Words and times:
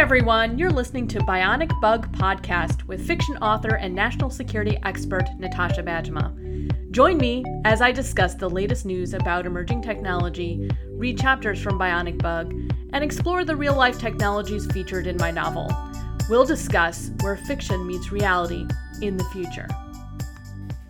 everyone, 0.00 0.58
you're 0.58 0.70
listening 0.70 1.06
to 1.06 1.18
Bionic 1.18 1.78
Bug 1.78 2.10
Podcast 2.16 2.84
with 2.84 3.06
fiction 3.06 3.36
author 3.42 3.74
and 3.74 3.94
national 3.94 4.30
security 4.30 4.78
expert 4.82 5.28
Natasha 5.38 5.82
Bajema. 5.82 6.90
Join 6.90 7.18
me 7.18 7.44
as 7.66 7.82
I 7.82 7.92
discuss 7.92 8.34
the 8.34 8.48
latest 8.48 8.86
news 8.86 9.12
about 9.12 9.44
emerging 9.44 9.82
technology, 9.82 10.70
read 10.92 11.18
chapters 11.18 11.60
from 11.60 11.78
Bionic 11.78 12.16
Bug, 12.22 12.50
and 12.94 13.04
explore 13.04 13.44
the 13.44 13.54
real 13.54 13.76
life 13.76 13.98
technologies 13.98 14.64
featured 14.72 15.06
in 15.06 15.18
my 15.18 15.30
novel. 15.30 15.70
We'll 16.30 16.46
discuss 16.46 17.10
where 17.20 17.36
fiction 17.36 17.86
meets 17.86 18.10
reality 18.10 18.66
in 19.02 19.18
the 19.18 19.24
future. 19.24 19.68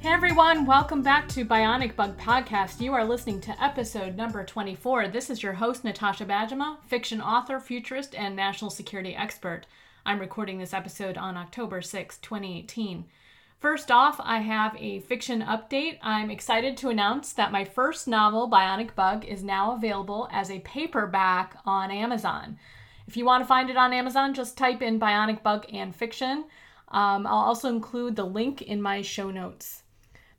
Hey 0.03 0.12
everyone, 0.12 0.64
welcome 0.64 1.03
back 1.03 1.29
to 1.29 1.45
Bionic 1.45 1.95
Bug 1.95 2.17
Podcast. 2.17 2.80
You 2.80 2.95
are 2.95 3.05
listening 3.05 3.39
to 3.43 3.62
episode 3.62 4.17
number 4.17 4.43
24. 4.43 5.09
This 5.09 5.29
is 5.29 5.43
your 5.43 5.53
host, 5.53 5.85
Natasha 5.85 6.25
Bajema, 6.25 6.79
fiction 6.87 7.21
author, 7.21 7.61
futurist, 7.61 8.14
and 8.14 8.35
national 8.35 8.71
security 8.71 9.14
expert. 9.14 9.67
I'm 10.07 10.18
recording 10.18 10.57
this 10.57 10.72
episode 10.72 11.18
on 11.18 11.36
October 11.36 11.82
6, 11.82 12.17
2018. 12.17 13.05
First 13.58 13.91
off, 13.91 14.18
I 14.21 14.39
have 14.39 14.75
a 14.79 15.00
fiction 15.00 15.43
update. 15.43 15.99
I'm 16.00 16.30
excited 16.30 16.79
to 16.79 16.89
announce 16.89 17.35
that 17.35 17.53
my 17.53 17.67
first 17.67 18.08
novel, 18.08 18.49
Bionic 18.49 18.94
Bug, 18.94 19.27
is 19.27 19.44
now 19.44 19.77
available 19.77 20.30
as 20.32 20.50
a 20.50 20.61
paperback 20.61 21.58
on 21.67 21.91
Amazon. 21.91 22.58
If 23.07 23.19
you 23.19 23.27
want 23.27 23.44
to 23.44 23.49
find 23.49 23.69
it 23.69 23.77
on 23.77 23.93
Amazon, 23.93 24.32
just 24.32 24.57
type 24.57 24.80
in 24.80 24.99
Bionic 24.99 25.43
Bug 25.43 25.67
and 25.71 25.94
fiction. 25.94 26.46
Um, 26.89 27.27
I'll 27.27 27.35
also 27.35 27.69
include 27.69 28.17
the 28.17 28.25
link 28.25 28.63
in 28.63 28.80
my 28.80 29.03
show 29.03 29.30
notes. 29.30 29.82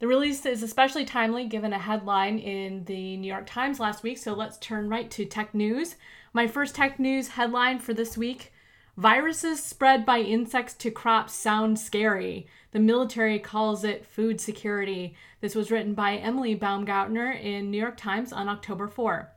The 0.01 0.07
release 0.07 0.47
is 0.47 0.63
especially 0.63 1.05
timely 1.05 1.45
given 1.45 1.73
a 1.73 1.77
headline 1.77 2.39
in 2.39 2.85
the 2.85 3.17
New 3.17 3.27
York 3.27 3.45
Times 3.45 3.79
last 3.79 4.01
week, 4.01 4.17
so 4.17 4.33
let's 4.33 4.57
turn 4.57 4.89
right 4.89 5.11
to 5.11 5.25
tech 5.25 5.53
news. 5.53 5.95
My 6.33 6.47
first 6.47 6.73
tech 6.73 6.99
news 6.99 7.27
headline 7.27 7.77
for 7.77 7.93
this 7.93 8.17
week 8.17 8.51
Viruses 8.97 9.63
spread 9.63 10.03
by 10.03 10.21
insects 10.21 10.73
to 10.73 10.89
crops 10.89 11.35
sound 11.35 11.77
scary. 11.77 12.47
The 12.71 12.79
military 12.79 13.37
calls 13.37 13.83
it 13.83 14.03
food 14.03 14.41
security. 14.41 15.15
This 15.39 15.53
was 15.53 15.69
written 15.69 15.93
by 15.93 16.15
Emily 16.15 16.55
Baumgaertner 16.55 17.39
in 17.39 17.69
New 17.69 17.79
York 17.79 17.95
Times 17.95 18.33
on 18.33 18.49
October 18.49 18.87
4. 18.87 19.31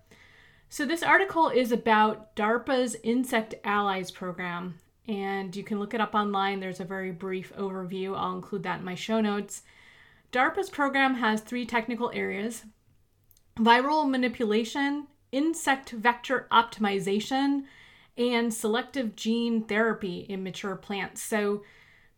So, 0.70 0.86
this 0.86 1.02
article 1.02 1.50
is 1.50 1.72
about 1.72 2.34
DARPA's 2.34 2.96
Insect 3.02 3.54
Allies 3.64 4.10
program, 4.10 4.80
and 5.06 5.54
you 5.54 5.62
can 5.62 5.78
look 5.78 5.92
it 5.92 6.00
up 6.00 6.14
online. 6.14 6.60
There's 6.60 6.80
a 6.80 6.84
very 6.84 7.12
brief 7.12 7.52
overview. 7.54 8.16
I'll 8.16 8.34
include 8.34 8.62
that 8.62 8.78
in 8.78 8.84
my 8.86 8.94
show 8.94 9.20
notes. 9.20 9.60
DARPA's 10.34 10.68
program 10.68 11.14
has 11.14 11.40
three 11.40 11.64
technical 11.64 12.10
areas 12.12 12.64
viral 13.56 14.10
manipulation, 14.10 15.06
insect 15.30 15.90
vector 15.90 16.48
optimization, 16.50 17.62
and 18.18 18.52
selective 18.52 19.14
gene 19.14 19.62
therapy 19.62 20.26
in 20.28 20.42
mature 20.42 20.74
plants. 20.74 21.22
So, 21.22 21.62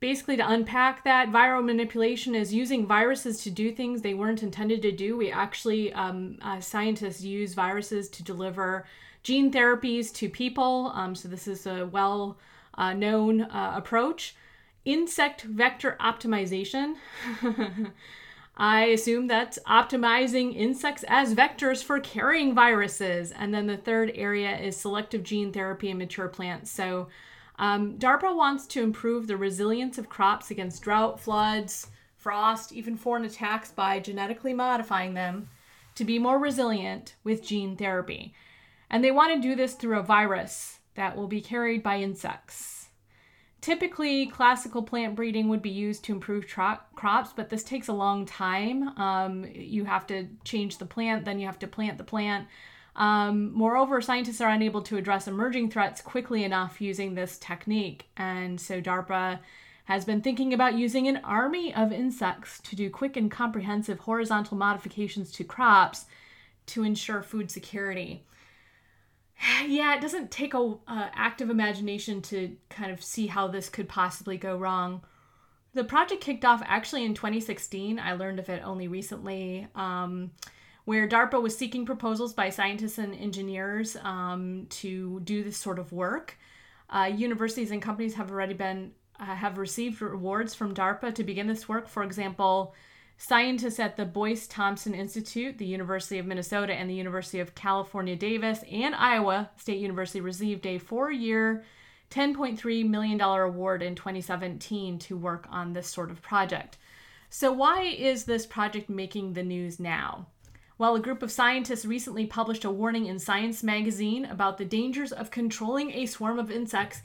basically, 0.00 0.38
to 0.38 0.50
unpack 0.50 1.04
that, 1.04 1.30
viral 1.30 1.62
manipulation 1.62 2.34
is 2.34 2.54
using 2.54 2.86
viruses 2.86 3.42
to 3.42 3.50
do 3.50 3.70
things 3.70 4.00
they 4.00 4.14
weren't 4.14 4.42
intended 4.42 4.80
to 4.80 4.92
do. 4.92 5.18
We 5.18 5.30
actually, 5.30 5.92
um, 5.92 6.38
uh, 6.40 6.60
scientists 6.60 7.20
use 7.20 7.52
viruses 7.52 8.08
to 8.08 8.22
deliver 8.22 8.86
gene 9.24 9.52
therapies 9.52 10.10
to 10.14 10.30
people. 10.30 10.90
Um, 10.94 11.14
so, 11.14 11.28
this 11.28 11.46
is 11.46 11.66
a 11.66 11.84
well 11.84 12.38
uh, 12.78 12.94
known 12.94 13.42
uh, 13.42 13.74
approach 13.76 14.34
insect 14.86 15.42
vector 15.42 15.96
optimization. 16.00 16.94
I 18.56 18.84
assume 18.86 19.26
that's 19.26 19.58
optimizing 19.66 20.56
insects 20.56 21.04
as 21.08 21.34
vectors 21.34 21.84
for 21.84 22.00
carrying 22.00 22.54
viruses. 22.54 23.32
And 23.32 23.52
then 23.52 23.66
the 23.66 23.76
third 23.76 24.12
area 24.14 24.56
is 24.56 24.78
selective 24.78 25.22
gene 25.22 25.52
therapy 25.52 25.90
in 25.90 25.98
mature 25.98 26.28
plants. 26.28 26.70
So, 26.70 27.08
um, 27.58 27.98
DARPA 27.98 28.34
wants 28.34 28.66
to 28.68 28.82
improve 28.82 29.26
the 29.26 29.36
resilience 29.36 29.98
of 29.98 30.08
crops 30.08 30.50
against 30.50 30.82
drought, 30.82 31.20
floods, 31.20 31.88
frost, 32.16 32.72
even 32.72 32.96
foreign 32.96 33.24
attacks 33.24 33.70
by 33.70 34.00
genetically 34.00 34.52
modifying 34.52 35.14
them 35.14 35.48
to 35.94 36.04
be 36.04 36.18
more 36.18 36.38
resilient 36.38 37.14
with 37.24 37.42
gene 37.42 37.76
therapy. 37.76 38.34
And 38.90 39.02
they 39.02 39.10
want 39.10 39.34
to 39.34 39.48
do 39.48 39.54
this 39.54 39.74
through 39.74 39.98
a 39.98 40.02
virus 40.02 40.80
that 40.94 41.16
will 41.16 41.28
be 41.28 41.40
carried 41.40 41.82
by 41.82 41.98
insects. 41.98 42.75
Typically, 43.66 44.26
classical 44.26 44.80
plant 44.80 45.16
breeding 45.16 45.48
would 45.48 45.60
be 45.60 45.70
used 45.70 46.04
to 46.04 46.12
improve 46.12 46.46
tro- 46.46 46.78
crops, 46.94 47.32
but 47.34 47.48
this 47.48 47.64
takes 47.64 47.88
a 47.88 47.92
long 47.92 48.24
time. 48.24 48.96
Um, 48.96 49.44
you 49.52 49.84
have 49.84 50.06
to 50.06 50.28
change 50.44 50.78
the 50.78 50.86
plant, 50.86 51.24
then 51.24 51.40
you 51.40 51.46
have 51.46 51.58
to 51.58 51.66
plant 51.66 51.98
the 51.98 52.04
plant. 52.04 52.46
Um, 52.94 53.52
moreover, 53.52 54.00
scientists 54.00 54.40
are 54.40 54.50
unable 54.50 54.82
to 54.82 54.96
address 54.96 55.26
emerging 55.26 55.72
threats 55.72 56.00
quickly 56.00 56.44
enough 56.44 56.80
using 56.80 57.16
this 57.16 57.38
technique. 57.38 58.06
And 58.16 58.60
so, 58.60 58.80
DARPA 58.80 59.40
has 59.86 60.04
been 60.04 60.20
thinking 60.20 60.54
about 60.54 60.78
using 60.78 61.08
an 61.08 61.16
army 61.24 61.74
of 61.74 61.90
insects 61.90 62.60
to 62.60 62.76
do 62.76 62.88
quick 62.88 63.16
and 63.16 63.32
comprehensive 63.32 63.98
horizontal 63.98 64.56
modifications 64.56 65.32
to 65.32 65.42
crops 65.42 66.04
to 66.66 66.84
ensure 66.84 67.20
food 67.20 67.50
security. 67.50 68.22
Yeah, 69.66 69.94
it 69.94 70.00
doesn't 70.00 70.30
take 70.30 70.54
a 70.54 70.58
uh, 70.58 70.74
active 71.14 71.50
imagination 71.50 72.22
to 72.22 72.56
kind 72.68 72.90
of 72.90 73.02
see 73.02 73.26
how 73.26 73.48
this 73.48 73.68
could 73.68 73.88
possibly 73.88 74.36
go 74.36 74.56
wrong. 74.56 75.02
The 75.74 75.84
project 75.84 76.22
kicked 76.22 76.44
off 76.44 76.62
actually 76.64 77.04
in 77.04 77.14
2016. 77.14 77.98
I 77.98 78.14
learned 78.14 78.38
of 78.38 78.48
it 78.48 78.62
only 78.64 78.88
recently, 78.88 79.68
um, 79.74 80.30
where 80.86 81.06
DARPA 81.06 81.42
was 81.42 81.56
seeking 81.56 81.84
proposals 81.84 82.32
by 82.32 82.48
scientists 82.48 82.96
and 82.96 83.14
engineers 83.14 83.96
um, 84.02 84.66
to 84.70 85.20
do 85.20 85.44
this 85.44 85.58
sort 85.58 85.78
of 85.78 85.92
work. 85.92 86.38
Uh, 86.88 87.10
universities 87.14 87.72
and 87.72 87.82
companies 87.82 88.14
have 88.14 88.30
already 88.30 88.54
been 88.54 88.92
uh, 89.18 89.24
have 89.24 89.58
received 89.58 90.00
rewards 90.00 90.54
from 90.54 90.74
DARPA 90.74 91.14
to 91.14 91.24
begin 91.24 91.46
this 91.46 91.68
work. 91.68 91.88
For 91.88 92.02
example, 92.02 92.74
Scientists 93.18 93.80
at 93.80 93.96
the 93.96 94.04
Boyce 94.04 94.46
Thompson 94.46 94.94
Institute, 94.94 95.56
the 95.56 95.64
University 95.64 96.18
of 96.18 96.26
Minnesota, 96.26 96.74
and 96.74 96.88
the 96.88 96.94
University 96.94 97.40
of 97.40 97.54
California, 97.54 98.14
Davis, 98.14 98.60
and 98.70 98.94
Iowa 98.94 99.50
State 99.56 99.80
University 99.80 100.20
received 100.20 100.66
a 100.66 100.78
four 100.78 101.10
year, 101.10 101.64
$10.3 102.10 102.88
million 102.88 103.20
award 103.20 103.82
in 103.82 103.94
2017 103.94 104.98
to 104.98 105.16
work 105.16 105.46
on 105.50 105.72
this 105.72 105.88
sort 105.88 106.10
of 106.10 106.20
project. 106.20 106.76
So, 107.30 107.52
why 107.52 107.82
is 107.82 108.24
this 108.24 108.44
project 108.44 108.90
making 108.90 109.32
the 109.32 109.42
news 109.42 109.80
now? 109.80 110.26
Well, 110.78 110.94
a 110.94 111.00
group 111.00 111.22
of 111.22 111.32
scientists 111.32 111.86
recently 111.86 112.26
published 112.26 112.64
a 112.66 112.70
warning 112.70 113.06
in 113.06 113.18
Science 113.18 113.62
magazine 113.62 114.26
about 114.26 114.58
the 114.58 114.64
dangers 114.66 115.10
of 115.10 115.30
controlling 115.30 115.90
a 115.92 116.04
swarm 116.04 116.38
of 116.38 116.50
insects 116.50 117.00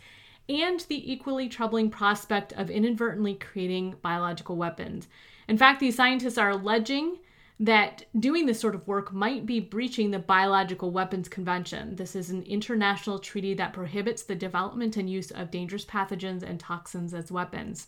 and 0.49 0.81
the 0.81 1.11
equally 1.11 1.47
troubling 1.47 1.89
prospect 1.89 2.51
of 2.53 2.69
inadvertently 2.69 3.35
creating 3.35 3.95
biological 4.01 4.57
weapons. 4.57 5.07
In 5.51 5.57
fact, 5.57 5.81
these 5.81 5.97
scientists 5.97 6.37
are 6.37 6.51
alleging 6.51 7.17
that 7.59 8.05
doing 8.17 8.45
this 8.45 8.57
sort 8.57 8.73
of 8.73 8.87
work 8.87 9.11
might 9.11 9.45
be 9.45 9.59
breaching 9.59 10.09
the 10.09 10.17
Biological 10.17 10.91
Weapons 10.91 11.27
Convention. 11.27 11.97
This 11.97 12.15
is 12.15 12.29
an 12.29 12.43
international 12.43 13.19
treaty 13.19 13.53
that 13.55 13.73
prohibits 13.73 14.23
the 14.23 14.33
development 14.33 14.95
and 14.95 15.09
use 15.09 15.29
of 15.29 15.51
dangerous 15.51 15.83
pathogens 15.83 16.41
and 16.41 16.57
toxins 16.57 17.13
as 17.13 17.33
weapons. 17.33 17.87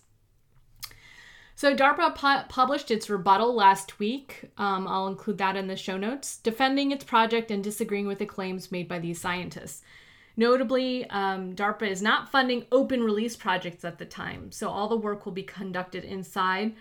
So, 1.56 1.74
DARPA 1.74 2.16
pu- 2.16 2.50
published 2.50 2.92
its 2.92 3.10
rebuttal 3.10 3.56
last 3.56 3.98
week. 3.98 4.52
Um, 4.58 4.86
I'll 4.86 5.08
include 5.08 5.38
that 5.38 5.56
in 5.56 5.68
the 5.68 5.78
show 5.78 5.96
notes, 5.96 6.36
defending 6.36 6.92
its 6.92 7.06
project 7.06 7.50
and 7.50 7.64
disagreeing 7.64 8.08
with 8.08 8.20
the 8.20 8.26
claims 8.26 8.74
made 8.74 8.90
by 8.90 9.00
these 9.00 9.22
scientists. 9.22 9.84
Notably, 10.36 11.10
um, 11.10 11.56
DARPA 11.56 11.90
is 11.90 12.02
not 12.02 12.30
funding 12.30 12.66
open 12.74 13.04
release 13.04 13.38
projects 13.38 13.86
at 13.86 14.00
the 14.00 14.06
time, 14.06 14.52
so 14.52 14.68
all 14.68 14.90
the 14.90 14.98
work 14.98 15.26
will 15.26 15.32
be 15.32 15.44
conducted 15.44 16.04
inside 16.04 16.76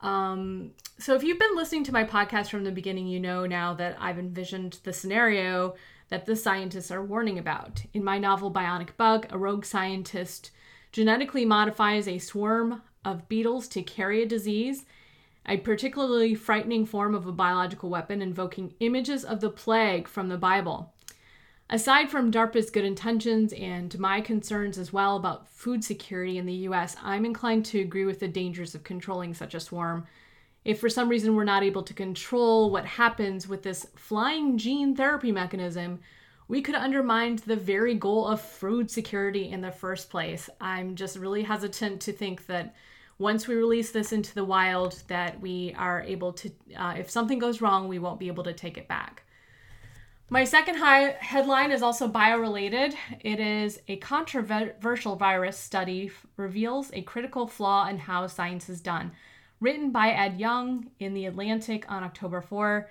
um, 0.00 0.72
so 0.98 1.14
if 1.14 1.22
you've 1.22 1.38
been 1.38 1.56
listening 1.56 1.84
to 1.84 1.92
my 1.92 2.04
podcast 2.04 2.50
from 2.50 2.64
the 2.64 2.70
beginning, 2.70 3.06
you 3.06 3.20
know 3.20 3.46
now 3.46 3.74
that 3.74 3.96
I've 4.00 4.18
envisioned 4.18 4.78
the 4.84 4.92
scenario 4.92 5.74
that 6.08 6.26
the 6.26 6.36
scientists 6.36 6.90
are 6.90 7.04
warning 7.04 7.38
about. 7.38 7.82
In 7.92 8.02
my 8.02 8.18
novel 8.18 8.52
Bionic 8.52 8.96
Bug, 8.96 9.26
a 9.30 9.38
rogue 9.38 9.64
scientist 9.64 10.50
genetically 10.92 11.44
modifies 11.44 12.08
a 12.08 12.18
swarm 12.18 12.82
of 13.04 13.28
beetles 13.28 13.68
to 13.68 13.82
carry 13.82 14.22
a 14.22 14.26
disease, 14.26 14.86
a 15.46 15.58
particularly 15.58 16.34
frightening 16.34 16.86
form 16.86 17.14
of 17.14 17.26
a 17.26 17.32
biological 17.32 17.90
weapon 17.90 18.22
invoking 18.22 18.74
images 18.80 19.24
of 19.24 19.40
the 19.40 19.50
plague 19.50 20.08
from 20.08 20.28
the 20.28 20.38
Bible. 20.38 20.92
Aside 21.70 22.08
from 22.10 22.30
DARPA's 22.30 22.70
good 22.70 22.86
intentions 22.86 23.52
and 23.52 23.98
my 23.98 24.22
concerns 24.22 24.78
as 24.78 24.90
well 24.90 25.16
about 25.16 25.46
food 25.48 25.84
security 25.84 26.38
in 26.38 26.46
the 26.46 26.66
US, 26.68 26.96
I'm 27.02 27.26
inclined 27.26 27.66
to 27.66 27.80
agree 27.80 28.06
with 28.06 28.20
the 28.20 28.28
dangers 28.28 28.74
of 28.74 28.84
controlling 28.84 29.34
such 29.34 29.54
a 29.54 29.60
swarm. 29.60 30.06
If 30.64 30.80
for 30.80 30.88
some 30.88 31.10
reason 31.10 31.34
we're 31.34 31.44
not 31.44 31.62
able 31.62 31.82
to 31.82 31.92
control 31.92 32.70
what 32.70 32.86
happens 32.86 33.46
with 33.46 33.62
this 33.62 33.86
flying 33.96 34.56
gene 34.56 34.96
therapy 34.96 35.30
mechanism, 35.30 36.00
we 36.48 36.62
could 36.62 36.74
undermine 36.74 37.36
the 37.36 37.56
very 37.56 37.94
goal 37.94 38.26
of 38.26 38.40
food 38.40 38.90
security 38.90 39.50
in 39.50 39.60
the 39.60 39.70
first 39.70 40.08
place. 40.08 40.48
I'm 40.62 40.94
just 40.94 41.18
really 41.18 41.42
hesitant 41.42 42.00
to 42.02 42.12
think 42.12 42.46
that 42.46 42.74
once 43.18 43.46
we 43.46 43.56
release 43.56 43.90
this 43.90 44.12
into 44.12 44.34
the 44.34 44.44
wild 44.44 45.02
that 45.08 45.38
we 45.38 45.74
are 45.76 46.00
able 46.02 46.32
to 46.32 46.50
uh, 46.76 46.94
if 46.96 47.10
something 47.10 47.38
goes 47.38 47.60
wrong 47.60 47.88
we 47.88 47.98
won't 47.98 48.20
be 48.20 48.28
able 48.28 48.44
to 48.44 48.52
take 48.52 48.78
it 48.78 48.86
back 48.86 49.24
My 50.30 50.44
second 50.44 50.74
high 50.74 51.16
headline 51.20 51.70
is 51.72 51.80
also 51.80 52.06
bio-related. 52.06 52.94
It 53.20 53.40
is 53.40 53.80
a 53.88 53.96
controversial 53.96 55.16
virus 55.16 55.56
study 55.56 56.10
reveals 56.36 56.90
a 56.92 57.00
critical 57.00 57.46
flaw 57.46 57.88
in 57.88 57.96
how 57.96 58.26
science 58.26 58.68
is 58.68 58.82
done. 58.82 59.12
Written 59.58 59.90
by 59.90 60.10
Ed 60.10 60.38
Yong 60.38 60.90
in 61.00 61.14
The 61.14 61.24
Atlantic 61.24 61.90
on 61.90 62.04
October 62.04 62.42
4. 62.42 62.90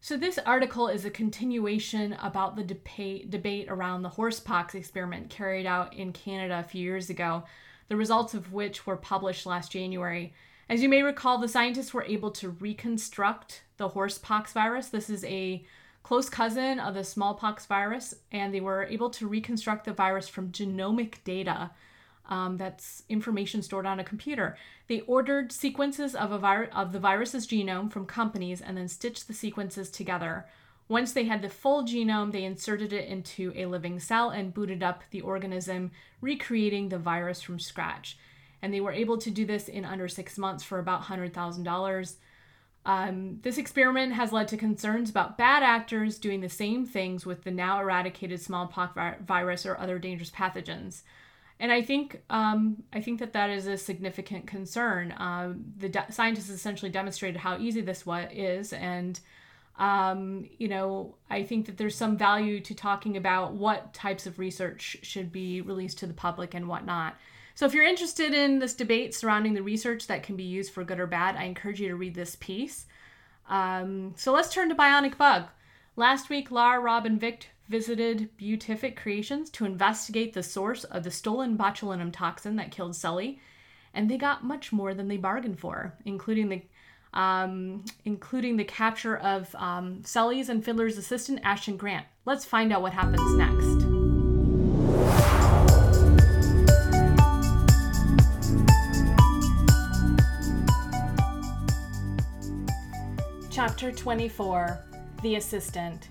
So 0.00 0.16
this 0.16 0.38
article 0.46 0.86
is 0.86 1.04
a 1.04 1.10
continuation 1.10 2.12
about 2.22 2.54
the 2.54 2.62
debate 2.62 3.30
debate 3.32 3.66
around 3.68 4.02
the 4.02 4.10
horsepox 4.10 4.76
experiment 4.76 5.28
carried 5.28 5.66
out 5.66 5.92
in 5.92 6.12
Canada 6.12 6.60
a 6.60 6.68
few 6.68 6.84
years 6.84 7.10
ago, 7.10 7.42
the 7.88 7.96
results 7.96 8.32
of 8.32 8.52
which 8.52 8.86
were 8.86 8.96
published 8.96 9.44
last 9.44 9.72
January. 9.72 10.32
As 10.68 10.82
you 10.82 10.88
may 10.88 11.02
recall, 11.02 11.38
the 11.38 11.48
scientists 11.48 11.92
were 11.92 12.04
able 12.04 12.30
to 12.30 12.50
reconstruct 12.50 13.62
the 13.76 13.88
horsepox 13.88 14.52
virus. 14.52 14.88
This 14.88 15.10
is 15.10 15.24
a 15.24 15.66
close 16.06 16.30
cousin 16.30 16.78
of 16.78 16.94
the 16.94 17.02
smallpox 17.02 17.66
virus, 17.66 18.14
and 18.30 18.54
they 18.54 18.60
were 18.60 18.84
able 18.84 19.10
to 19.10 19.26
reconstruct 19.26 19.84
the 19.84 19.92
virus 19.92 20.28
from 20.28 20.52
genomic 20.52 21.16
data. 21.24 21.72
Um, 22.28 22.58
that's 22.58 23.02
information 23.08 23.60
stored 23.60 23.86
on 23.86 23.98
a 23.98 24.04
computer. 24.04 24.56
They 24.86 25.00
ordered 25.00 25.50
sequences 25.50 26.14
of 26.14 26.30
vir- 26.40 26.70
of 26.72 26.92
the 26.92 27.00
virus's 27.00 27.44
genome 27.48 27.90
from 27.90 28.06
companies 28.06 28.60
and 28.60 28.76
then 28.76 28.86
stitched 28.86 29.26
the 29.26 29.34
sequences 29.34 29.90
together. 29.90 30.46
Once 30.86 31.12
they 31.12 31.24
had 31.24 31.42
the 31.42 31.48
full 31.48 31.82
genome, 31.82 32.30
they 32.30 32.44
inserted 32.44 32.92
it 32.92 33.08
into 33.08 33.52
a 33.56 33.66
living 33.66 33.98
cell 33.98 34.30
and 34.30 34.54
booted 34.54 34.84
up 34.84 35.02
the 35.10 35.22
organism, 35.22 35.90
recreating 36.20 36.88
the 36.88 36.98
virus 36.98 37.42
from 37.42 37.58
scratch. 37.58 38.16
And 38.62 38.72
they 38.72 38.80
were 38.80 38.92
able 38.92 39.18
to 39.18 39.30
do 39.32 39.44
this 39.44 39.66
in 39.66 39.84
under 39.84 40.06
six 40.06 40.38
months 40.38 40.62
for 40.62 40.78
about 40.78 41.02
$100,000. 41.02 42.14
Um, 42.86 43.40
this 43.42 43.58
experiment 43.58 44.12
has 44.12 44.32
led 44.32 44.46
to 44.48 44.56
concerns 44.56 45.10
about 45.10 45.36
bad 45.36 45.64
actors 45.64 46.18
doing 46.18 46.40
the 46.40 46.48
same 46.48 46.86
things 46.86 47.26
with 47.26 47.42
the 47.42 47.50
now 47.50 47.80
eradicated 47.80 48.40
smallpox 48.40 48.94
vi- 48.94 49.16
virus 49.26 49.66
or 49.66 49.76
other 49.76 49.98
dangerous 49.98 50.30
pathogens. 50.30 51.02
And 51.58 51.72
I 51.72 51.82
think 51.82 52.22
um, 52.30 52.84
I 52.92 53.00
think 53.00 53.18
that 53.18 53.32
that 53.32 53.50
is 53.50 53.66
a 53.66 53.76
significant 53.76 54.46
concern. 54.46 55.12
Um, 55.16 55.64
the 55.76 55.88
de- 55.88 56.12
scientists 56.12 56.48
essentially 56.48 56.90
demonstrated 56.90 57.40
how 57.40 57.58
easy 57.58 57.80
this 57.80 58.06
wa- 58.06 58.28
is, 58.30 58.72
and 58.72 59.18
um, 59.78 60.48
you 60.58 60.68
know 60.68 61.16
I 61.28 61.42
think 61.42 61.66
that 61.66 61.78
there's 61.78 61.96
some 61.96 62.16
value 62.16 62.60
to 62.60 62.74
talking 62.74 63.16
about 63.16 63.54
what 63.54 63.94
types 63.94 64.26
of 64.26 64.38
research 64.38 64.98
should 65.02 65.32
be 65.32 65.60
released 65.60 65.98
to 65.98 66.06
the 66.06 66.14
public 66.14 66.54
and 66.54 66.68
whatnot. 66.68 67.16
So, 67.56 67.64
if 67.64 67.72
you're 67.72 67.84
interested 67.84 68.34
in 68.34 68.58
this 68.58 68.74
debate 68.74 69.14
surrounding 69.14 69.54
the 69.54 69.62
research 69.62 70.08
that 70.08 70.22
can 70.22 70.36
be 70.36 70.44
used 70.44 70.72
for 70.72 70.84
good 70.84 71.00
or 71.00 71.06
bad, 71.06 71.36
I 71.36 71.44
encourage 71.44 71.80
you 71.80 71.88
to 71.88 71.96
read 71.96 72.14
this 72.14 72.36
piece. 72.36 72.84
Um, 73.48 74.12
so, 74.14 74.30
let's 74.30 74.52
turn 74.52 74.68
to 74.68 74.74
Bionic 74.74 75.16
Bug. 75.16 75.44
Last 75.96 76.28
week, 76.28 76.50
Lara, 76.50 76.78
Rob, 76.78 77.06
and 77.06 77.18
Vic 77.18 77.48
visited 77.66 78.28
Beatific 78.36 78.94
Creations 78.94 79.48
to 79.50 79.64
investigate 79.64 80.34
the 80.34 80.42
source 80.42 80.84
of 80.84 81.02
the 81.02 81.10
stolen 81.10 81.56
botulinum 81.56 82.12
toxin 82.12 82.56
that 82.56 82.70
killed 82.70 82.94
Sully, 82.94 83.40
and 83.94 84.10
they 84.10 84.18
got 84.18 84.44
much 84.44 84.70
more 84.70 84.92
than 84.92 85.08
they 85.08 85.16
bargained 85.16 85.58
for, 85.58 85.94
including 86.04 86.50
the 86.50 86.62
um, 87.18 87.86
including 88.04 88.58
the 88.58 88.64
capture 88.64 89.16
of 89.16 89.54
um, 89.54 90.02
Sully's 90.04 90.50
and 90.50 90.62
Fiddler's 90.62 90.98
assistant 90.98 91.40
Ashton 91.42 91.78
Grant. 91.78 92.04
Let's 92.26 92.44
find 92.44 92.70
out 92.70 92.82
what 92.82 92.92
happens 92.92 93.34
next. 93.34 93.95
Chapter 103.56 103.90
24 103.90 104.84
The 105.22 105.36
Assistant. 105.36 106.10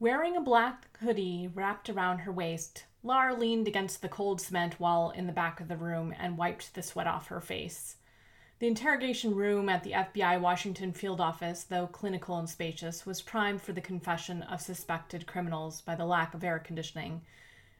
Wearing 0.00 0.34
a 0.34 0.40
black 0.40 0.88
hoodie 0.96 1.50
wrapped 1.52 1.90
around 1.90 2.20
her 2.20 2.32
waist, 2.32 2.86
Lara 3.02 3.34
leaned 3.34 3.68
against 3.68 4.00
the 4.00 4.08
cold 4.08 4.40
cement 4.40 4.80
wall 4.80 5.10
in 5.10 5.26
the 5.26 5.32
back 5.34 5.60
of 5.60 5.68
the 5.68 5.76
room 5.76 6.14
and 6.18 6.38
wiped 6.38 6.72
the 6.72 6.82
sweat 6.82 7.06
off 7.06 7.26
her 7.26 7.42
face. 7.42 7.96
The 8.60 8.66
interrogation 8.66 9.34
room 9.34 9.68
at 9.68 9.84
the 9.84 9.92
FBI 9.92 10.40
Washington 10.40 10.94
field 10.94 11.20
office, 11.20 11.64
though 11.64 11.86
clinical 11.86 12.38
and 12.38 12.48
spacious, 12.48 13.04
was 13.04 13.20
primed 13.20 13.60
for 13.60 13.74
the 13.74 13.82
confession 13.82 14.42
of 14.44 14.62
suspected 14.62 15.26
criminals 15.26 15.82
by 15.82 15.96
the 15.96 16.06
lack 16.06 16.32
of 16.32 16.42
air 16.42 16.58
conditioning. 16.58 17.20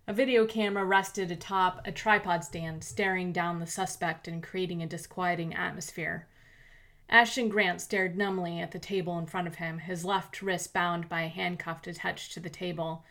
A 0.06 0.12
video 0.12 0.44
camera 0.44 0.84
rested 0.84 1.32
atop 1.32 1.86
a 1.86 1.90
tripod 1.90 2.44
stand, 2.44 2.84
staring 2.84 3.32
down 3.32 3.60
the 3.60 3.66
suspect 3.66 4.28
and 4.28 4.42
creating 4.42 4.82
a 4.82 4.86
disquieting 4.86 5.54
atmosphere. 5.54 6.27
Ashton 7.10 7.48
Grant 7.48 7.80
stared 7.80 8.18
numbly 8.18 8.60
at 8.60 8.72
the 8.72 8.78
table 8.78 9.18
in 9.18 9.24
front 9.24 9.46
of 9.46 9.54
him, 9.54 9.78
his 9.78 10.04
left 10.04 10.42
wrist 10.42 10.74
bound 10.74 11.08
by 11.08 11.22
a 11.22 11.28
handcuff 11.28 11.86
attached 11.86 12.32
to 12.32 12.40
the 12.40 12.50
table. 12.50 13.04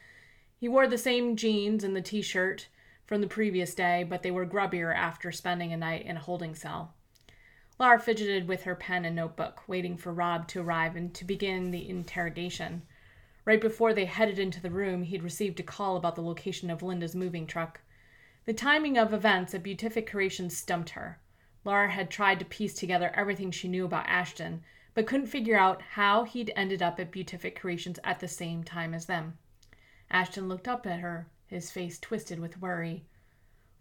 He 0.59 0.67
wore 0.67 0.87
the 0.87 0.99
same 0.99 1.35
jeans 1.35 1.83
and 1.83 1.95
the 1.95 2.01
t 2.01 2.21
shirt 2.21 2.67
from 3.05 3.21
the 3.21 3.27
previous 3.27 3.73
day, 3.73 4.03
but 4.03 4.21
they 4.21 4.29
were 4.29 4.45
grubbier 4.45 4.95
after 4.95 5.31
spending 5.31 5.73
a 5.73 5.77
night 5.77 6.05
in 6.05 6.17
a 6.17 6.19
holding 6.21 6.53
cell. 6.53 6.93
Lara 7.79 7.99
fidgeted 7.99 8.47
with 8.47 8.63
her 8.63 8.75
pen 8.75 9.05
and 9.05 9.15
notebook, 9.15 9.67
waiting 9.67 9.97
for 9.97 10.13
Rob 10.13 10.47
to 10.49 10.61
arrive 10.61 10.95
and 10.95 11.13
to 11.15 11.25
begin 11.25 11.71
the 11.71 11.89
interrogation. 11.89 12.83
Right 13.45 13.61
before 13.61 13.93
they 13.93 14.05
headed 14.05 14.37
into 14.37 14.61
the 14.61 14.69
room, 14.69 15.03
he'd 15.03 15.23
received 15.23 15.59
a 15.59 15.63
call 15.63 15.95
about 15.95 16.15
the 16.15 16.21
location 16.21 16.69
of 16.69 16.83
Linda's 16.83 17.15
moving 17.15 17.47
truck. 17.47 17.81
The 18.45 18.53
timing 18.53 18.97
of 18.97 19.13
events 19.13 19.53
at 19.53 19.63
Beatific 19.63 20.09
Creations 20.09 20.55
stumped 20.55 20.91
her. 20.91 21.19
Lara 21.67 21.91
had 21.91 22.09
tried 22.09 22.39
to 22.39 22.45
piece 22.45 22.73
together 22.73 23.11
everything 23.13 23.51
she 23.51 23.67
knew 23.67 23.83
about 23.83 24.07
Ashton, 24.07 24.63
but 24.93 25.05
couldn't 25.05 25.27
figure 25.27 25.59
out 25.59 25.81
how 25.81 26.23
he'd 26.23 26.53
ended 26.55 26.81
up 26.81 26.97
at 26.97 27.11
Beatific 27.11 27.59
Creations 27.59 27.99
at 28.05 28.21
the 28.21 28.27
same 28.29 28.63
time 28.63 28.93
as 28.93 29.07
them. 29.07 29.37
Ashton 30.09 30.47
looked 30.47 30.69
up 30.69 30.87
at 30.87 31.01
her, 31.01 31.27
his 31.45 31.69
face 31.69 31.99
twisted 31.99 32.39
with 32.39 32.61
worry. 32.61 33.03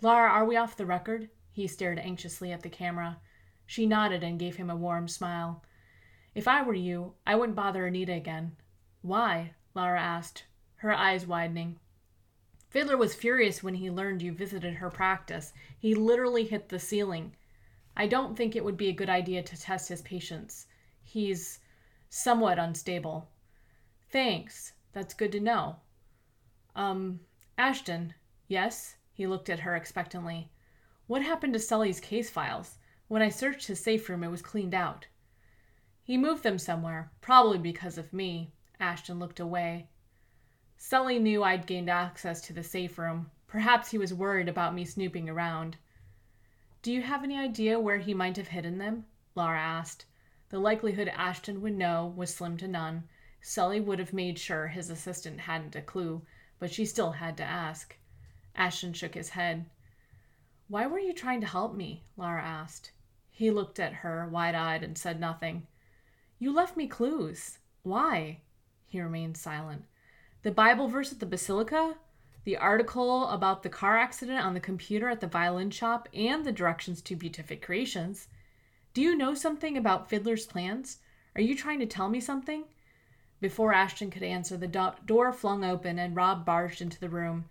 Lara, 0.02 0.28
are 0.28 0.44
we 0.44 0.56
off 0.56 0.76
the 0.76 0.84
record? 0.84 1.30
He 1.52 1.68
stared 1.68 2.00
anxiously 2.00 2.50
at 2.50 2.62
the 2.62 2.68
camera. 2.68 3.20
She 3.66 3.86
nodded 3.86 4.24
and 4.24 4.36
gave 4.36 4.56
him 4.56 4.68
a 4.68 4.74
warm 4.74 5.06
smile. 5.06 5.62
If 6.34 6.48
I 6.48 6.62
were 6.62 6.74
you, 6.74 7.14
I 7.24 7.36
wouldn't 7.36 7.54
bother 7.54 7.86
Anita 7.86 8.14
again. 8.14 8.56
Why? 9.02 9.52
Lara 9.74 10.00
asked, 10.00 10.46
her 10.78 10.92
eyes 10.92 11.24
widening. 11.24 11.78
Fiddler 12.68 12.96
was 12.96 13.14
furious 13.14 13.62
when 13.62 13.74
he 13.74 13.92
learned 13.92 14.22
you 14.22 14.32
visited 14.32 14.74
her 14.74 14.90
practice. 14.90 15.52
He 15.78 15.94
literally 15.94 16.46
hit 16.46 16.68
the 16.68 16.80
ceiling. 16.80 17.36
I 17.96 18.06
don't 18.06 18.36
think 18.36 18.54
it 18.54 18.64
would 18.64 18.76
be 18.76 18.88
a 18.88 18.92
good 18.92 19.08
idea 19.08 19.42
to 19.42 19.60
test 19.60 19.88
his 19.88 20.02
patience. 20.02 20.66
He's 21.02 21.60
somewhat 22.10 22.58
unstable. 22.58 23.28
Thanks. 24.10 24.72
That's 24.92 25.14
good 25.14 25.32
to 25.32 25.40
know. 25.40 25.76
Um, 26.74 27.20
Ashton. 27.56 28.14
Yes? 28.48 28.96
He 29.12 29.26
looked 29.26 29.48
at 29.48 29.60
her 29.60 29.74
expectantly. 29.74 30.50
What 31.06 31.22
happened 31.22 31.54
to 31.54 31.58
Sully's 31.58 32.00
case 32.00 32.28
files? 32.28 32.78
When 33.08 33.22
I 33.22 33.28
searched 33.28 33.68
his 33.68 33.80
safe 33.80 34.08
room, 34.08 34.24
it 34.24 34.30
was 34.30 34.42
cleaned 34.42 34.74
out. 34.74 35.06
He 36.02 36.18
moved 36.18 36.42
them 36.42 36.58
somewhere, 36.58 37.10
probably 37.20 37.58
because 37.58 37.98
of 37.98 38.12
me. 38.12 38.52
Ashton 38.78 39.18
looked 39.18 39.40
away. 39.40 39.88
Sully 40.76 41.18
knew 41.18 41.42
I'd 41.42 41.66
gained 41.66 41.88
access 41.88 42.40
to 42.42 42.52
the 42.52 42.62
safe 42.62 42.98
room. 42.98 43.30
Perhaps 43.46 43.90
he 43.90 43.98
was 43.98 44.12
worried 44.12 44.48
about 44.48 44.74
me 44.74 44.84
snooping 44.84 45.30
around. 45.30 45.78
Do 46.86 46.92
you 46.92 47.02
have 47.02 47.24
any 47.24 47.36
idea 47.36 47.80
where 47.80 47.98
he 47.98 48.14
might 48.14 48.36
have 48.36 48.46
hidden 48.46 48.78
them? 48.78 49.06
Lara 49.34 49.58
asked. 49.58 50.04
The 50.50 50.60
likelihood 50.60 51.08
Ashton 51.08 51.60
would 51.60 51.76
know 51.76 52.14
was 52.14 52.32
slim 52.32 52.56
to 52.58 52.68
none. 52.68 53.08
Sully 53.40 53.80
would 53.80 53.98
have 53.98 54.12
made 54.12 54.38
sure 54.38 54.68
his 54.68 54.88
assistant 54.88 55.40
hadn't 55.40 55.74
a 55.74 55.82
clue, 55.82 56.22
but 56.60 56.72
she 56.72 56.84
still 56.84 57.10
had 57.10 57.36
to 57.38 57.42
ask. 57.42 57.96
Ashton 58.54 58.92
shook 58.92 59.14
his 59.14 59.30
head. 59.30 59.66
Why 60.68 60.86
were 60.86 61.00
you 61.00 61.12
trying 61.12 61.40
to 61.40 61.48
help 61.48 61.74
me? 61.74 62.04
Lara 62.16 62.40
asked. 62.40 62.92
He 63.32 63.50
looked 63.50 63.80
at 63.80 63.92
her, 63.92 64.28
wide 64.28 64.54
eyed, 64.54 64.84
and 64.84 64.96
said 64.96 65.18
nothing. 65.18 65.66
You 66.38 66.52
left 66.52 66.76
me 66.76 66.86
clues. 66.86 67.58
Why? 67.82 68.42
He 68.86 69.00
remained 69.00 69.36
silent. 69.36 69.86
The 70.44 70.52
Bible 70.52 70.86
verse 70.86 71.10
at 71.10 71.18
the 71.18 71.26
Basilica? 71.26 71.96
The 72.46 72.56
article 72.56 73.28
about 73.28 73.64
the 73.64 73.68
car 73.68 73.98
accident 73.98 74.38
on 74.46 74.54
the 74.54 74.60
computer 74.60 75.08
at 75.10 75.20
the 75.20 75.26
violin 75.26 75.68
shop, 75.68 76.08
and 76.14 76.44
the 76.44 76.52
directions 76.52 77.02
to 77.02 77.16
Beatific 77.16 77.60
Creations. 77.60 78.28
Do 78.94 79.02
you 79.02 79.16
know 79.16 79.34
something 79.34 79.76
about 79.76 80.08
Fiddler's 80.08 80.46
plans? 80.46 80.98
Are 81.34 81.40
you 81.40 81.56
trying 81.56 81.80
to 81.80 81.86
tell 81.86 82.08
me 82.08 82.20
something? 82.20 82.62
Before 83.40 83.74
Ashton 83.74 84.12
could 84.12 84.22
answer, 84.22 84.56
the 84.56 84.68
do- 84.68 84.92
door 85.04 85.32
flung 85.32 85.64
open 85.64 85.98
and 85.98 86.14
Rob 86.14 86.44
barged 86.44 86.80
into 86.80 87.00
the 87.00 87.08
room. 87.08 87.46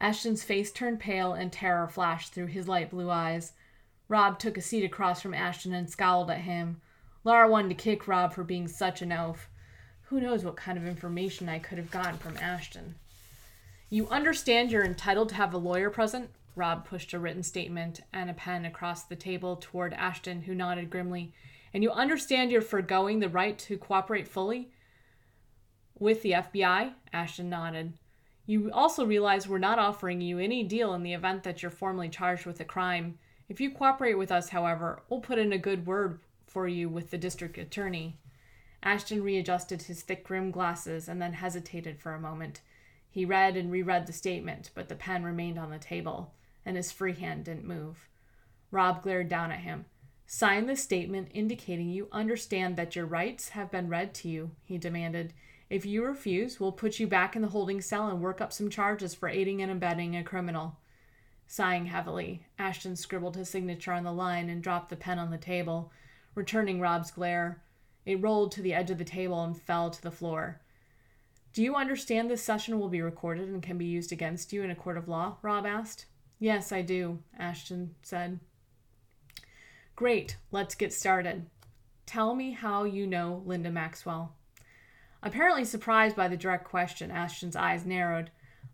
Ashton's 0.00 0.42
face 0.42 0.72
turned 0.72 0.98
pale 0.98 1.32
and 1.32 1.52
terror 1.52 1.86
flashed 1.86 2.32
through 2.32 2.48
his 2.48 2.66
light 2.66 2.90
blue 2.90 3.08
eyes. 3.08 3.52
Rob 4.08 4.40
took 4.40 4.58
a 4.58 4.60
seat 4.60 4.84
across 4.84 5.22
from 5.22 5.32
Ashton 5.32 5.72
and 5.72 5.88
scowled 5.88 6.28
at 6.28 6.38
him. 6.38 6.80
Lara 7.22 7.48
wanted 7.48 7.68
to 7.68 7.74
kick 7.76 8.08
Rob 8.08 8.32
for 8.32 8.42
being 8.42 8.66
such 8.66 9.00
an 9.00 9.12
oaf. 9.12 9.48
Who 10.08 10.20
knows 10.20 10.44
what 10.44 10.56
kind 10.56 10.76
of 10.76 10.88
information 10.88 11.48
I 11.48 11.60
could 11.60 11.78
have 11.78 11.92
gotten 11.92 12.18
from 12.18 12.36
Ashton? 12.38 12.96
You 13.92 14.08
understand 14.08 14.70
you're 14.70 14.84
entitled 14.84 15.30
to 15.30 15.34
have 15.34 15.52
a 15.52 15.58
lawyer 15.58 15.90
present? 15.90 16.30
Rob 16.54 16.86
pushed 16.86 17.12
a 17.12 17.18
written 17.18 17.42
statement 17.42 18.00
and 18.12 18.30
a 18.30 18.34
pen 18.34 18.64
across 18.64 19.02
the 19.02 19.16
table 19.16 19.56
toward 19.60 19.92
Ashton, 19.94 20.42
who 20.42 20.54
nodded 20.54 20.90
grimly. 20.90 21.32
And 21.74 21.82
you 21.82 21.90
understand 21.90 22.52
you're 22.52 22.62
foregoing 22.62 23.18
the 23.18 23.28
right 23.28 23.58
to 23.58 23.76
cooperate 23.76 24.28
fully? 24.28 24.70
With 25.98 26.22
the 26.22 26.32
FBI? 26.32 26.92
Ashton 27.12 27.50
nodded. 27.50 27.94
You 28.46 28.70
also 28.72 29.04
realize 29.04 29.48
we're 29.48 29.58
not 29.58 29.80
offering 29.80 30.20
you 30.20 30.38
any 30.38 30.62
deal 30.62 30.94
in 30.94 31.02
the 31.02 31.14
event 31.14 31.42
that 31.42 31.60
you're 31.60 31.70
formally 31.72 32.08
charged 32.08 32.46
with 32.46 32.60
a 32.60 32.64
crime. 32.64 33.18
If 33.48 33.60
you 33.60 33.72
cooperate 33.72 34.14
with 34.14 34.30
us, 34.30 34.50
however, 34.50 35.02
we'll 35.08 35.18
put 35.18 35.38
in 35.38 35.52
a 35.52 35.58
good 35.58 35.84
word 35.84 36.20
for 36.46 36.68
you 36.68 36.88
with 36.88 37.10
the 37.10 37.18
district 37.18 37.58
attorney. 37.58 38.18
Ashton 38.84 39.24
readjusted 39.24 39.82
his 39.82 40.02
thick 40.02 40.30
rimmed 40.30 40.52
glasses 40.52 41.08
and 41.08 41.20
then 41.20 41.32
hesitated 41.32 41.98
for 41.98 42.14
a 42.14 42.20
moment. 42.20 42.60
He 43.10 43.24
read 43.24 43.56
and 43.56 43.70
reread 43.70 44.06
the 44.06 44.12
statement, 44.12 44.70
but 44.74 44.88
the 44.88 44.94
pen 44.94 45.24
remained 45.24 45.58
on 45.58 45.70
the 45.70 45.78
table, 45.78 46.34
and 46.64 46.76
his 46.76 46.92
free 46.92 47.14
hand 47.14 47.44
didn't 47.44 47.66
move. 47.66 48.08
Rob 48.70 49.02
glared 49.02 49.28
down 49.28 49.50
at 49.50 49.60
him. 49.60 49.86
Sign 50.26 50.66
the 50.66 50.76
statement 50.76 51.28
indicating 51.34 51.88
you 51.88 52.08
understand 52.12 52.76
that 52.76 52.94
your 52.94 53.06
rights 53.06 53.48
have 53.50 53.72
been 53.72 53.88
read 53.88 54.14
to 54.14 54.28
you, 54.28 54.52
he 54.62 54.78
demanded. 54.78 55.32
If 55.68 55.84
you 55.84 56.04
refuse, 56.04 56.60
we'll 56.60 56.70
put 56.70 57.00
you 57.00 57.08
back 57.08 57.34
in 57.34 57.42
the 57.42 57.48
holding 57.48 57.80
cell 57.80 58.08
and 58.08 58.20
work 58.20 58.40
up 58.40 58.52
some 58.52 58.70
charges 58.70 59.12
for 59.12 59.28
aiding 59.28 59.60
and 59.60 59.72
abetting 59.72 60.14
a 60.16 60.22
criminal. 60.22 60.78
Sighing 61.48 61.86
heavily, 61.86 62.46
Ashton 62.60 62.94
scribbled 62.94 63.34
his 63.34 63.50
signature 63.50 63.92
on 63.92 64.04
the 64.04 64.12
line 64.12 64.48
and 64.48 64.62
dropped 64.62 64.88
the 64.88 64.94
pen 64.96 65.18
on 65.18 65.32
the 65.32 65.38
table, 65.38 65.90
returning 66.36 66.80
Rob's 66.80 67.10
glare. 67.10 67.60
It 68.06 68.22
rolled 68.22 68.52
to 68.52 68.62
the 68.62 68.72
edge 68.72 68.92
of 68.92 68.98
the 68.98 69.04
table 69.04 69.42
and 69.42 69.60
fell 69.60 69.90
to 69.90 70.00
the 70.00 70.12
floor. 70.12 70.60
Do 71.52 71.62
you 71.62 71.74
understand 71.74 72.30
this 72.30 72.42
session 72.42 72.78
will 72.78 72.88
be 72.88 73.02
recorded 73.02 73.48
and 73.48 73.62
can 73.62 73.76
be 73.76 73.84
used 73.84 74.12
against 74.12 74.52
you 74.52 74.62
in 74.62 74.70
a 74.70 74.76
court 74.76 74.96
of 74.96 75.08
law? 75.08 75.36
Rob 75.42 75.66
asked. 75.66 76.06
Yes, 76.38 76.70
I 76.70 76.82
do, 76.82 77.18
Ashton 77.38 77.96
said. 78.02 78.38
Great, 79.96 80.36
let's 80.52 80.74
get 80.74 80.92
started. 80.92 81.46
Tell 82.06 82.34
me 82.34 82.52
how 82.52 82.84
you 82.84 83.06
know 83.06 83.42
Linda 83.44 83.70
Maxwell. 83.70 84.36
Apparently 85.22 85.64
surprised 85.64 86.16
by 86.16 86.28
the 86.28 86.36
direct 86.36 86.64
question, 86.64 87.10
Ashton's 87.10 87.56
eyes 87.56 87.84
narrowed. 87.84 88.30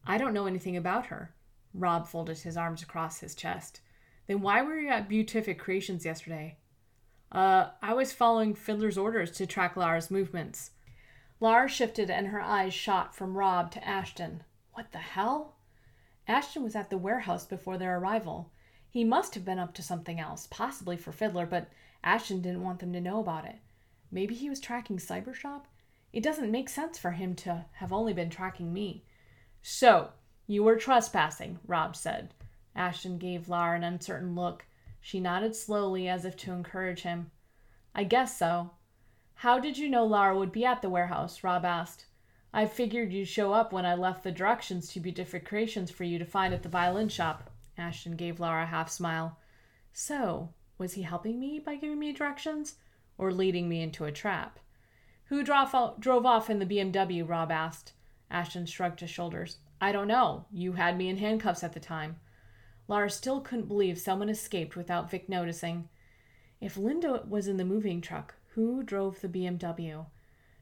I 0.07 0.19
don't 0.19 0.35
know 0.35 0.47
anything 0.47 0.77
about 0.77 1.07
her. 1.07 1.35
Rob 1.75 2.07
folded 2.07 2.39
his 2.39 2.57
arms 2.57 2.83
across 2.83 3.21
his 3.21 3.35
chest. 3.35 3.81
Then 4.27 4.41
why 4.41 4.63
were 4.63 4.79
you 4.79 4.91
at 4.91 5.09
Beatific 5.09 5.59
Creations 5.59 6.05
yesterday? 6.05 6.59
Uh, 7.33 7.71
I 7.83 7.95
was 7.95 8.13
following 8.13 8.55
Fiddler's 8.55 8.99
orders 8.99 9.31
to 9.33 9.47
track 9.47 9.77
Lara's 9.77 10.11
movements. 10.11 10.71
Lara 11.39 11.69
shifted 11.69 12.11
and 12.11 12.29
her 12.29 12.41
eyes 12.41 12.73
shot 12.73 13.15
from 13.15 13.37
Rob 13.37 13.71
to 13.73 13.87
Ashton. 13.87 14.43
What 14.73 14.93
the 14.93 14.99
hell? 14.99 15.57
Ashton 16.27 16.63
was 16.63 16.75
at 16.75 16.91
the 16.91 16.99
warehouse 16.99 17.45
before 17.45 17.79
their 17.79 17.99
arrival. 17.99 18.51
He 18.89 19.05
must 19.05 19.35
have 19.35 19.45
been 19.45 19.59
up 19.59 19.75
to 19.75 19.83
something 19.83 20.19
else, 20.19 20.47
possibly 20.51 20.97
for 20.97 21.13
Fiddler, 21.13 21.47
but 21.47 21.71
Ashton 22.03 22.41
didn't 22.41 22.63
want 22.63 22.79
them 22.79 22.93
to 22.95 23.01
know 23.01 23.21
about 23.21 23.45
it. 23.45 23.57
Maybe 24.11 24.35
he 24.35 24.49
was 24.49 24.61
tracking 24.61 24.97
Cybershop? 24.97 25.65
It 26.13 26.23
doesn't 26.23 26.51
make 26.51 26.69
sense 26.69 26.99
for 26.99 27.11
him 27.11 27.35
to 27.37 27.67
have 27.73 27.93
only 27.93 28.15
been 28.15 28.31
tracking 28.31 28.73
me. 28.73 29.05
So, 29.61 30.11
you 30.47 30.63
were 30.63 30.77
trespassing, 30.77 31.59
Rob 31.67 31.95
said. 31.97 32.33
Ashton 32.75 33.19
gave 33.19 33.49
Lara 33.49 33.77
an 33.77 33.85
uncertain 33.85 34.35
look. 34.35 34.65
She 35.01 35.21
nodded 35.21 35.55
slowly 35.55 36.09
as 36.09 36.25
if 36.25 36.37
to 36.39 36.53
encourage 36.53 37.03
him. 37.03 37.31
I 37.95 38.05
guess 38.05 38.39
so. 38.39 38.71
How 39.41 39.59
did 39.59 39.77
you 39.77 39.91
know 39.91 40.07
Lara 40.07 40.37
would 40.37 40.51
be 40.51 40.65
at 40.65 40.81
the 40.81 40.89
warehouse? 40.89 41.45
Rob 41.45 41.65
asked. 41.65 42.07
I 42.55 42.65
figured 42.65 43.13
you'd 43.13 43.29
show 43.29 43.53
up 43.53 43.71
when 43.71 43.85
I 43.85 43.95
left 43.95 44.25
the 44.25 44.33
directions 44.33 44.89
to 44.89 45.01
Beatific 45.01 45.45
Creations 45.45 45.91
for 45.91 46.05
you 46.05 46.19
to 46.19 46.25
find 46.25 46.55
at 46.55 46.63
the 46.63 46.71
violin 46.71 47.11
shop. 47.11 47.51
Ashton 47.77 48.17
gave 48.17 48.41
Lara 48.41 48.63
a 48.63 48.67
half 48.67 48.89
smile. 48.89 49.39
So, 49.93 50.55
was 50.79 50.95
he 50.95 51.03
helping 51.03 51.39
me 51.39 51.59
by 51.59 51.77
giving 51.77 51.99
me 51.99 52.13
directions? 52.13 52.77
Or 53.19 53.31
leading 53.31 53.69
me 53.69 53.83
into 53.83 54.07
a 54.07 54.13
trap? 54.13 54.59
Who 55.27 55.43
drove 55.43 56.25
off 56.25 56.49
in 56.49 56.59
the 56.59 56.65
BMW? 56.65 57.29
Rob 57.29 57.53
asked. 57.53 57.93
Ashton 58.31 58.65
shrugged 58.65 59.01
his 59.01 59.11
shoulders. 59.11 59.59
I 59.83 59.93
don't 59.93 60.09
know. 60.09 60.47
You 60.51 60.73
had 60.73 60.97
me 60.97 61.11
in 61.11 61.19
handcuffs 61.19 61.63
at 61.63 61.75
the 61.75 61.81
time. 61.81 62.17
Lara 62.89 63.11
still 63.11 63.43
couldn't 63.43 63.69
believe 63.69 63.99
someone 63.99 64.31
escaped 64.31 64.77
without 64.77 65.11
Vic 65.11 65.29
noticing. 65.29 65.91
If 66.59 66.79
Linda 66.79 67.23
was 67.29 67.49
in 67.49 67.59
the 67.59 67.65
moving 67.67 68.01
truck, 68.01 68.35
who 68.57 68.83
drove 68.83 69.21
the 69.21 69.29
BMW? 69.29 70.07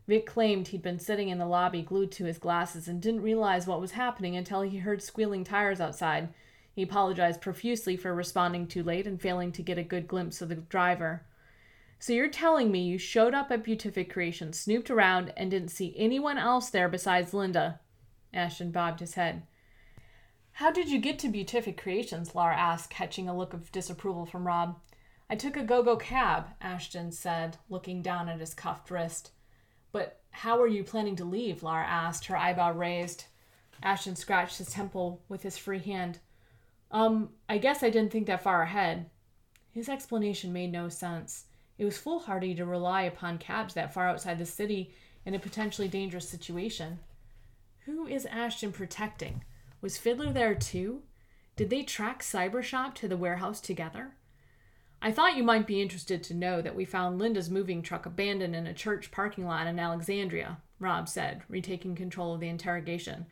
Vic 0.09 0.27
claimed 0.27 0.69
he'd 0.69 0.83
been 0.83 0.99
sitting 0.99 1.29
in 1.29 1.39
the 1.39 1.47
lobby 1.47 1.81
glued 1.81 2.11
to 2.11 2.25
his 2.25 2.39
glasses 2.39 2.89
and 2.89 3.01
didn't 3.01 3.23
realize 3.23 3.69
what 3.69 3.81
was 3.81 3.93
happening 3.93 4.37
until 4.37 4.63
he 4.63 4.79
heard 4.79 5.01
squealing 5.01 5.45
tires 5.45 5.81
outside. 5.81 6.29
He 6.75 6.83
apologized 6.83 7.41
profusely 7.41 7.97
for 7.97 8.13
responding 8.13 8.67
too 8.67 8.83
late 8.83 9.07
and 9.07 9.21
failing 9.21 9.53
to 9.53 9.63
get 9.63 9.79
a 9.79 9.85
good 9.85 10.09
glimpse 10.09 10.43
of 10.43 10.49
the 10.49 10.57
driver. 10.57 11.23
So 12.01 12.13
you're 12.13 12.29
telling 12.29 12.73
me 12.73 12.83
you 12.83 12.99
showed 12.99 13.33
up 13.33 13.53
at 13.53 13.63
Beatific 13.63 14.13
Creation, 14.13 14.53
snooped 14.53 14.91
around, 14.91 15.33
and 15.37 15.53
didn't 15.53 15.71
see 15.71 15.95
anyone 15.97 16.37
else 16.37 16.71
there 16.71 16.89
besides 16.89 17.33
Linda? 17.33 17.79
Ashton 18.33 18.73
bobbed 18.73 18.99
his 18.99 19.15
head. 19.15 19.45
How 20.55 20.73
did 20.73 20.91
you 20.91 20.99
get 20.99 21.21
to 21.21 21.29
Beatific 21.29 21.81
Creations? 21.81 22.35
Lara 22.35 22.57
asked, 22.57 22.91
catching 22.91 23.29
a 23.29 23.37
look 23.37 23.55
of 23.55 23.71
disapproval 23.71 24.27
from 24.27 24.49
Rob. 24.49 24.81
I 25.29 25.37
took 25.37 25.57
a 25.57 25.63
go 25.63 25.83
go 25.83 25.97
cab, 25.97 26.49
Ashton 26.61 27.11
said, 27.11 27.57
looking 27.69 28.03
down 28.03 28.29
at 28.29 28.41
his 28.41 28.55
cuffed 28.55 28.91
wrist. 28.91 29.31
But 29.93 30.21
how 30.31 30.61
are 30.61 30.67
you 30.67 30.85
planning 30.85 31.17
to 31.17 31.25
leave? 31.25 31.63
Lara 31.63 31.87
asked, 31.87 32.27
her 32.27 32.37
eyebrow 32.37 32.73
raised. 32.73 33.25
Ashton 33.83 34.17
scratched 34.17 34.59
his 34.59 34.71
temple 34.71 35.23
with 35.29 35.43
his 35.43 35.57
free 35.57 35.79
hand. 35.79 36.19
Um, 36.91 37.31
I 37.49 37.59
guess 37.59 37.83
I 37.83 37.91
didn't 37.91 38.13
think 38.13 38.27
that 38.27 38.43
far 38.43 38.63
ahead. 38.63 39.11
His 39.71 39.89
explanation 39.89 40.53
made 40.53 40.71
no 40.71 40.89
sense. 40.89 41.47
It 41.79 41.85
was 41.85 41.99
foolhardy 41.99 42.55
to 42.55 42.65
rely 42.65 43.03
upon 43.03 43.39
cabs 43.39 43.75
that 43.75 43.93
far 43.93 44.09
outside 44.09 44.39
the 44.39 44.47
city 44.47 44.95
in 45.25 45.35
a 45.35 45.41
potentially 45.41 45.89
dangerous 45.89 46.29
situation. 46.29 47.01
Who 47.87 48.07
is 48.07 48.27
Ashton 48.27 48.73
protecting? 48.73 49.45
Was 49.81 49.99
Fiddler 49.99 50.33
there 50.33 50.55
too? 50.55 51.03
Did 51.57 51.71
they 51.71 51.83
track 51.83 52.23
Cybershop 52.23 52.95
to 52.95 53.09
the 53.09 53.17
warehouse 53.17 53.61
together? 53.61 54.13
I 55.05 55.13
thought 55.13 55.37
you 55.37 55.43
might 55.43 55.67
be 55.67 55.83
interested 55.83 56.23
to 56.23 56.35
know 56.35 56.63
that 56.63 56.75
we 56.75 56.87
found 56.87 57.19
Linda's 57.19 57.51
moving 57.51 57.83
truck 57.83 58.07
abandoned 58.07 58.57
in 58.57 58.67
a 58.67 58.73
church 58.73 59.11
parking 59.11 59.45
lot 59.45 59.67
in 59.67 59.79
Alexandria, 59.79 60.63
Rob 60.81 61.11
said, 61.11 61.43
retaking 61.47 61.95
control 61.95 62.33
of 62.33 62.41
the 62.41 62.49
interrogation. 62.49 63.27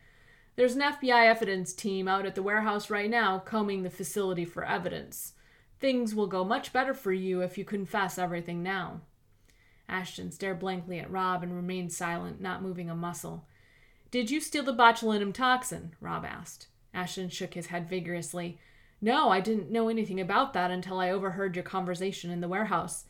There's 0.55 0.75
an 0.75 0.83
FBI 0.83 1.25
evidence 1.25 1.73
team 1.73 2.07
out 2.07 2.27
at 2.27 2.35
the 2.35 2.43
warehouse 2.43 2.91
right 2.91 3.09
now 3.09 3.39
combing 3.39 3.81
the 3.81 3.89
facility 3.89 4.45
for 4.45 4.63
evidence. 4.63 5.33
Things 5.79 6.13
will 6.13 6.27
go 6.27 6.43
much 6.43 6.73
better 6.73 6.93
for 6.93 7.11
you 7.11 7.41
if 7.41 7.57
you 7.57 7.65
confess 7.65 8.19
everything 8.19 8.61
now. 8.61 9.01
Ashton 9.89 10.31
stared 10.31 10.59
blankly 10.59 10.99
at 10.99 11.09
Rob 11.09 11.41
and 11.41 11.55
remained 11.55 11.91
silent, 11.91 12.39
not 12.39 12.61
moving 12.61 12.91
a 12.91 12.95
muscle. 12.95 13.47
Did 14.11 14.29
you 14.29 14.39
steal 14.41 14.61
the 14.61 14.75
botulinum 14.75 15.33
toxin? 15.33 15.95
Rob 15.99 16.23
asked. 16.23 16.67
Ashton 16.93 17.29
shook 17.29 17.55
his 17.55 17.67
head 17.67 17.89
vigorously. 17.89 18.59
No, 19.03 19.27
I 19.27 19.41
didn't 19.41 19.69
know 19.69 19.89
anything 19.89 20.21
about 20.21 20.53
that 20.53 20.71
until 20.71 20.97
I 20.97 21.09
overheard 21.09 21.57
your 21.57 21.63
conversation 21.63 22.31
in 22.31 22.39
the 22.39 22.47
warehouse. 22.47 23.03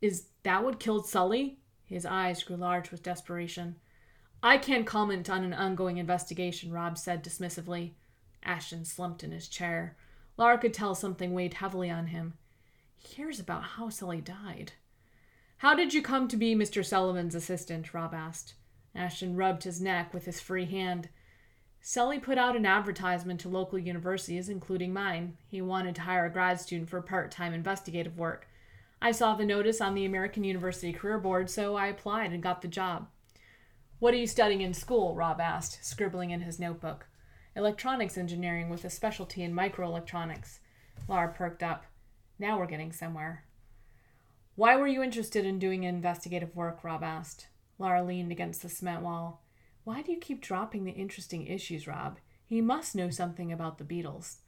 Is 0.00 0.28
that 0.42 0.64
what 0.64 0.80
killed 0.80 1.06
Sully? 1.06 1.58
His 1.84 2.06
eyes 2.06 2.42
grew 2.42 2.56
large 2.56 2.90
with 2.90 3.02
desperation. 3.02 3.76
I 4.42 4.56
can't 4.56 4.86
comment 4.86 5.28
on 5.28 5.44
an 5.44 5.52
ongoing 5.52 5.98
investigation, 5.98 6.72
Rob 6.72 6.96
said 6.96 7.22
dismissively. 7.22 7.92
Ashton 8.42 8.86
slumped 8.86 9.22
in 9.22 9.30
his 9.30 9.48
chair. 9.48 9.98
Lara 10.38 10.56
could 10.56 10.72
tell 10.72 10.94
something 10.94 11.34
weighed 11.34 11.52
heavily 11.52 11.90
on 11.90 12.06
him. 12.06 12.32
He 12.96 13.14
cares 13.14 13.38
about 13.38 13.64
how 13.64 13.90
Sully 13.90 14.22
died. 14.22 14.72
How 15.58 15.74
did 15.74 15.92
you 15.92 16.00
come 16.00 16.28
to 16.28 16.38
be 16.38 16.54
Mr. 16.54 16.82
Sullivan's 16.82 17.34
assistant? 17.34 17.92
Rob 17.92 18.14
asked. 18.14 18.54
Ashton 18.94 19.36
rubbed 19.36 19.64
his 19.64 19.78
neck 19.78 20.14
with 20.14 20.24
his 20.24 20.40
free 20.40 20.64
hand. 20.64 21.10
Sully 21.80 22.18
put 22.18 22.38
out 22.38 22.56
an 22.56 22.66
advertisement 22.66 23.40
to 23.40 23.48
local 23.48 23.78
universities, 23.78 24.48
including 24.48 24.92
mine. 24.92 25.36
He 25.48 25.62
wanted 25.62 25.94
to 25.94 26.02
hire 26.02 26.26
a 26.26 26.30
grad 26.30 26.60
student 26.60 26.90
for 26.90 27.00
part 27.00 27.30
time 27.30 27.54
investigative 27.54 28.18
work. 28.18 28.48
I 29.00 29.12
saw 29.12 29.34
the 29.34 29.44
notice 29.44 29.80
on 29.80 29.94
the 29.94 30.04
American 30.04 30.44
University 30.44 30.92
Career 30.92 31.18
Board, 31.18 31.48
so 31.48 31.76
I 31.76 31.86
applied 31.86 32.32
and 32.32 32.42
got 32.42 32.62
the 32.62 32.68
job. 32.68 33.08
What 34.00 34.12
are 34.12 34.18
you 34.18 34.26
studying 34.26 34.60
in 34.60 34.74
school? 34.74 35.14
Rob 35.14 35.40
asked, 35.40 35.84
scribbling 35.84 36.30
in 36.30 36.40
his 36.40 36.58
notebook. 36.58 37.06
Electronics 37.56 38.18
engineering 38.18 38.70
with 38.70 38.84
a 38.84 38.90
specialty 38.90 39.42
in 39.42 39.54
microelectronics. 39.54 40.58
Lara 41.08 41.32
perked 41.32 41.62
up. 41.62 41.84
Now 42.38 42.58
we're 42.58 42.66
getting 42.66 42.92
somewhere. 42.92 43.44
Why 44.54 44.76
were 44.76 44.88
you 44.88 45.02
interested 45.02 45.44
in 45.44 45.58
doing 45.58 45.84
investigative 45.84 46.54
work? 46.54 46.82
Rob 46.82 47.02
asked. 47.02 47.46
Lara 47.78 48.04
leaned 48.04 48.32
against 48.32 48.62
the 48.62 48.68
cement 48.68 49.02
wall. 49.02 49.42
Why 49.88 50.02
do 50.02 50.12
you 50.12 50.18
keep 50.18 50.42
dropping 50.42 50.84
the 50.84 50.92
interesting 50.92 51.46
issues, 51.46 51.86
Rob? 51.86 52.18
He 52.44 52.60
must 52.60 52.94
know 52.94 53.08
something 53.08 53.50
about 53.50 53.78
the 53.78 53.84
beetles. 53.84 54.40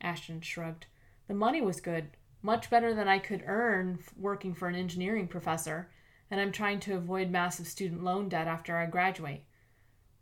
Ashton 0.00 0.40
shrugged. 0.40 0.86
The 1.28 1.34
money 1.34 1.60
was 1.60 1.82
good, 1.82 2.08
much 2.40 2.70
better 2.70 2.94
than 2.94 3.06
I 3.06 3.18
could 3.18 3.44
earn 3.44 3.98
working 4.16 4.54
for 4.54 4.68
an 4.68 4.74
engineering 4.74 5.28
professor, 5.28 5.90
and 6.30 6.40
I'm 6.40 6.50
trying 6.50 6.80
to 6.80 6.96
avoid 6.96 7.30
massive 7.30 7.66
student 7.66 8.04
loan 8.04 8.30
debt 8.30 8.46
after 8.46 8.78
I 8.78 8.86
graduate. 8.86 9.44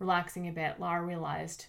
Relaxing 0.01 0.49
a 0.49 0.51
bit, 0.51 0.81
Lara 0.81 1.07
realized. 1.07 1.67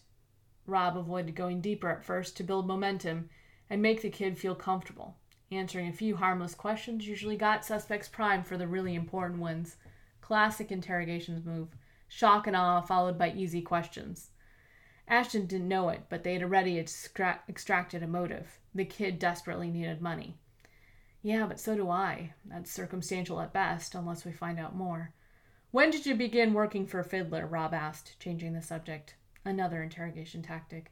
Rob 0.66 0.98
avoided 0.98 1.36
going 1.36 1.62
deeper 1.62 1.92
at 1.92 2.04
first 2.04 2.36
to 2.38 2.44
build 2.44 2.66
momentum 2.66 3.30
and 3.70 3.84
make 3.84 4.02
the 4.02 4.10
kid 4.10 4.36
feel 4.36 4.56
comfortable. 4.56 5.16
Answering 5.52 5.90
a 5.90 5.94
few 5.94 6.16
harmless 6.16 6.56
questions 6.56 7.08
usually 7.08 7.38
got 7.38 7.64
suspects 7.64 8.08
primed 8.08 8.48
for 8.48 8.58
the 8.58 8.68
really 8.68 8.96
important 8.96 9.42
ones. 9.42 9.76
Classic 10.22 10.72
interrogations 10.72 11.46
move. 11.46 11.68
Shock 12.08 12.48
and 12.48 12.56
awe 12.56 12.82
followed 12.82 13.18
by 13.18 13.32
easy 13.32 13.62
questions. 13.62 14.32
Ashton 15.08 15.46
didn't 15.46 15.68
know 15.68 15.90
it, 15.90 16.04
but 16.10 16.24
they 16.24 16.34
had 16.34 16.44
already 16.44 16.80
extra- 16.80 17.42
extracted 17.48 18.02
a 18.02 18.08
motive. 18.08 18.60
The 18.74 18.86
kid 18.86 19.20
desperately 19.20 19.70
needed 19.70 20.02
money. 20.02 20.38
Yeah, 21.22 21.46
but 21.48 21.60
so 21.60 21.76
do 21.76 21.90
I. 21.90 22.34
That's 22.46 22.72
circumstantial 22.72 23.42
at 23.42 23.54
best, 23.54 23.96
unless 23.96 24.26
we 24.26 24.32
find 24.32 24.60
out 24.60 24.76
more. 24.76 25.14
When 25.72 25.90
did 25.90 26.06
you 26.06 26.16
begin 26.16 26.54
working 26.54 26.86
for 26.86 27.04
Fiddler? 27.04 27.46
Rob 27.46 27.74
asked, 27.74 28.20
changing 28.20 28.54
the 28.54 28.62
subject. 28.62 29.16
Another 29.44 29.84
interrogation 29.84 30.42
tactic. 30.42 30.92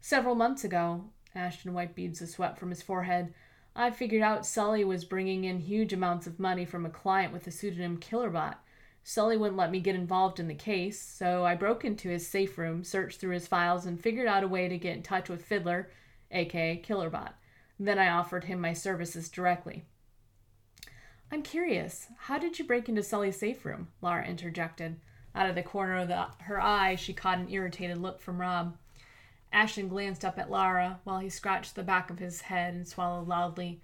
Several 0.00 0.34
months 0.34 0.64
ago. 0.64 1.04
Ashton 1.34 1.72
wiped 1.72 1.94
beads 1.94 2.20
of 2.20 2.28
sweat 2.28 2.58
from 2.58 2.70
his 2.70 2.82
forehead. 2.82 3.32
I 3.74 3.90
figured 3.90 4.22
out 4.22 4.44
Sully 4.44 4.84
was 4.84 5.04
bringing 5.04 5.44
in 5.44 5.60
huge 5.60 5.92
amounts 5.92 6.26
of 6.26 6.40
money 6.40 6.64
from 6.64 6.84
a 6.84 6.90
client 6.90 7.32
with 7.32 7.44
the 7.44 7.52
pseudonym 7.52 7.98
Killerbot. 7.98 8.56
Sully 9.02 9.36
wouldn't 9.36 9.58
let 9.58 9.70
me 9.70 9.80
get 9.80 9.94
involved 9.94 10.38
in 10.38 10.48
the 10.48 10.54
case, 10.54 11.00
so 11.00 11.44
I 11.44 11.54
broke 11.54 11.84
into 11.84 12.08
his 12.08 12.26
safe 12.26 12.58
room, 12.58 12.84
searched 12.84 13.18
through 13.18 13.34
his 13.34 13.48
files, 13.48 13.86
and 13.86 14.00
figured 14.00 14.26
out 14.26 14.44
a 14.44 14.48
way 14.48 14.68
to 14.68 14.78
get 14.78 14.96
in 14.96 15.02
touch 15.02 15.28
with 15.28 15.44
Fiddler, 15.44 15.90
aka 16.30 16.80
Killerbot. 16.80 17.32
Then 17.78 17.98
I 17.98 18.10
offered 18.10 18.44
him 18.44 18.60
my 18.60 18.72
services 18.72 19.28
directly. 19.28 19.84
I'm 21.32 21.42
curious, 21.42 22.08
how 22.18 22.38
did 22.38 22.58
you 22.58 22.64
break 22.64 22.88
into 22.88 23.02
Sully's 23.02 23.38
safe 23.38 23.64
room? 23.64 23.88
Lara 24.02 24.26
interjected. 24.26 24.96
Out 25.34 25.48
of 25.48 25.54
the 25.54 25.62
corner 25.62 25.96
of 25.96 26.08
the, 26.08 26.26
her 26.44 26.60
eye, 26.60 26.96
she 26.96 27.12
caught 27.12 27.38
an 27.38 27.48
irritated 27.50 27.98
look 27.98 28.20
from 28.20 28.40
Rob. 28.40 28.76
Ashton 29.52 29.88
glanced 29.88 30.24
up 30.24 30.38
at 30.38 30.50
Lara 30.50 31.00
while 31.04 31.20
he 31.20 31.28
scratched 31.28 31.74
the 31.74 31.82
back 31.82 32.10
of 32.10 32.18
his 32.18 32.42
head 32.42 32.74
and 32.74 32.86
swallowed 32.86 33.28
loudly. 33.28 33.80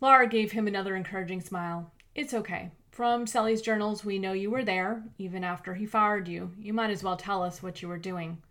Lara 0.00 0.28
gave 0.28 0.52
him 0.52 0.66
another 0.66 0.94
encouraging 0.94 1.40
smile. 1.40 1.92
It's 2.14 2.34
okay. 2.34 2.70
From 2.98 3.28
Sully's 3.28 3.62
journals, 3.62 4.04
we 4.04 4.18
know 4.18 4.32
you 4.32 4.50
were 4.50 4.64
there, 4.64 5.04
even 5.18 5.44
after 5.44 5.72
he 5.72 5.86
fired 5.86 6.26
you. 6.26 6.50
You 6.58 6.72
might 6.72 6.90
as 6.90 7.04
well 7.04 7.16
tell 7.16 7.44
us 7.44 7.62
what 7.62 7.80
you 7.80 7.86
were 7.86 7.96
doing. 7.96 8.42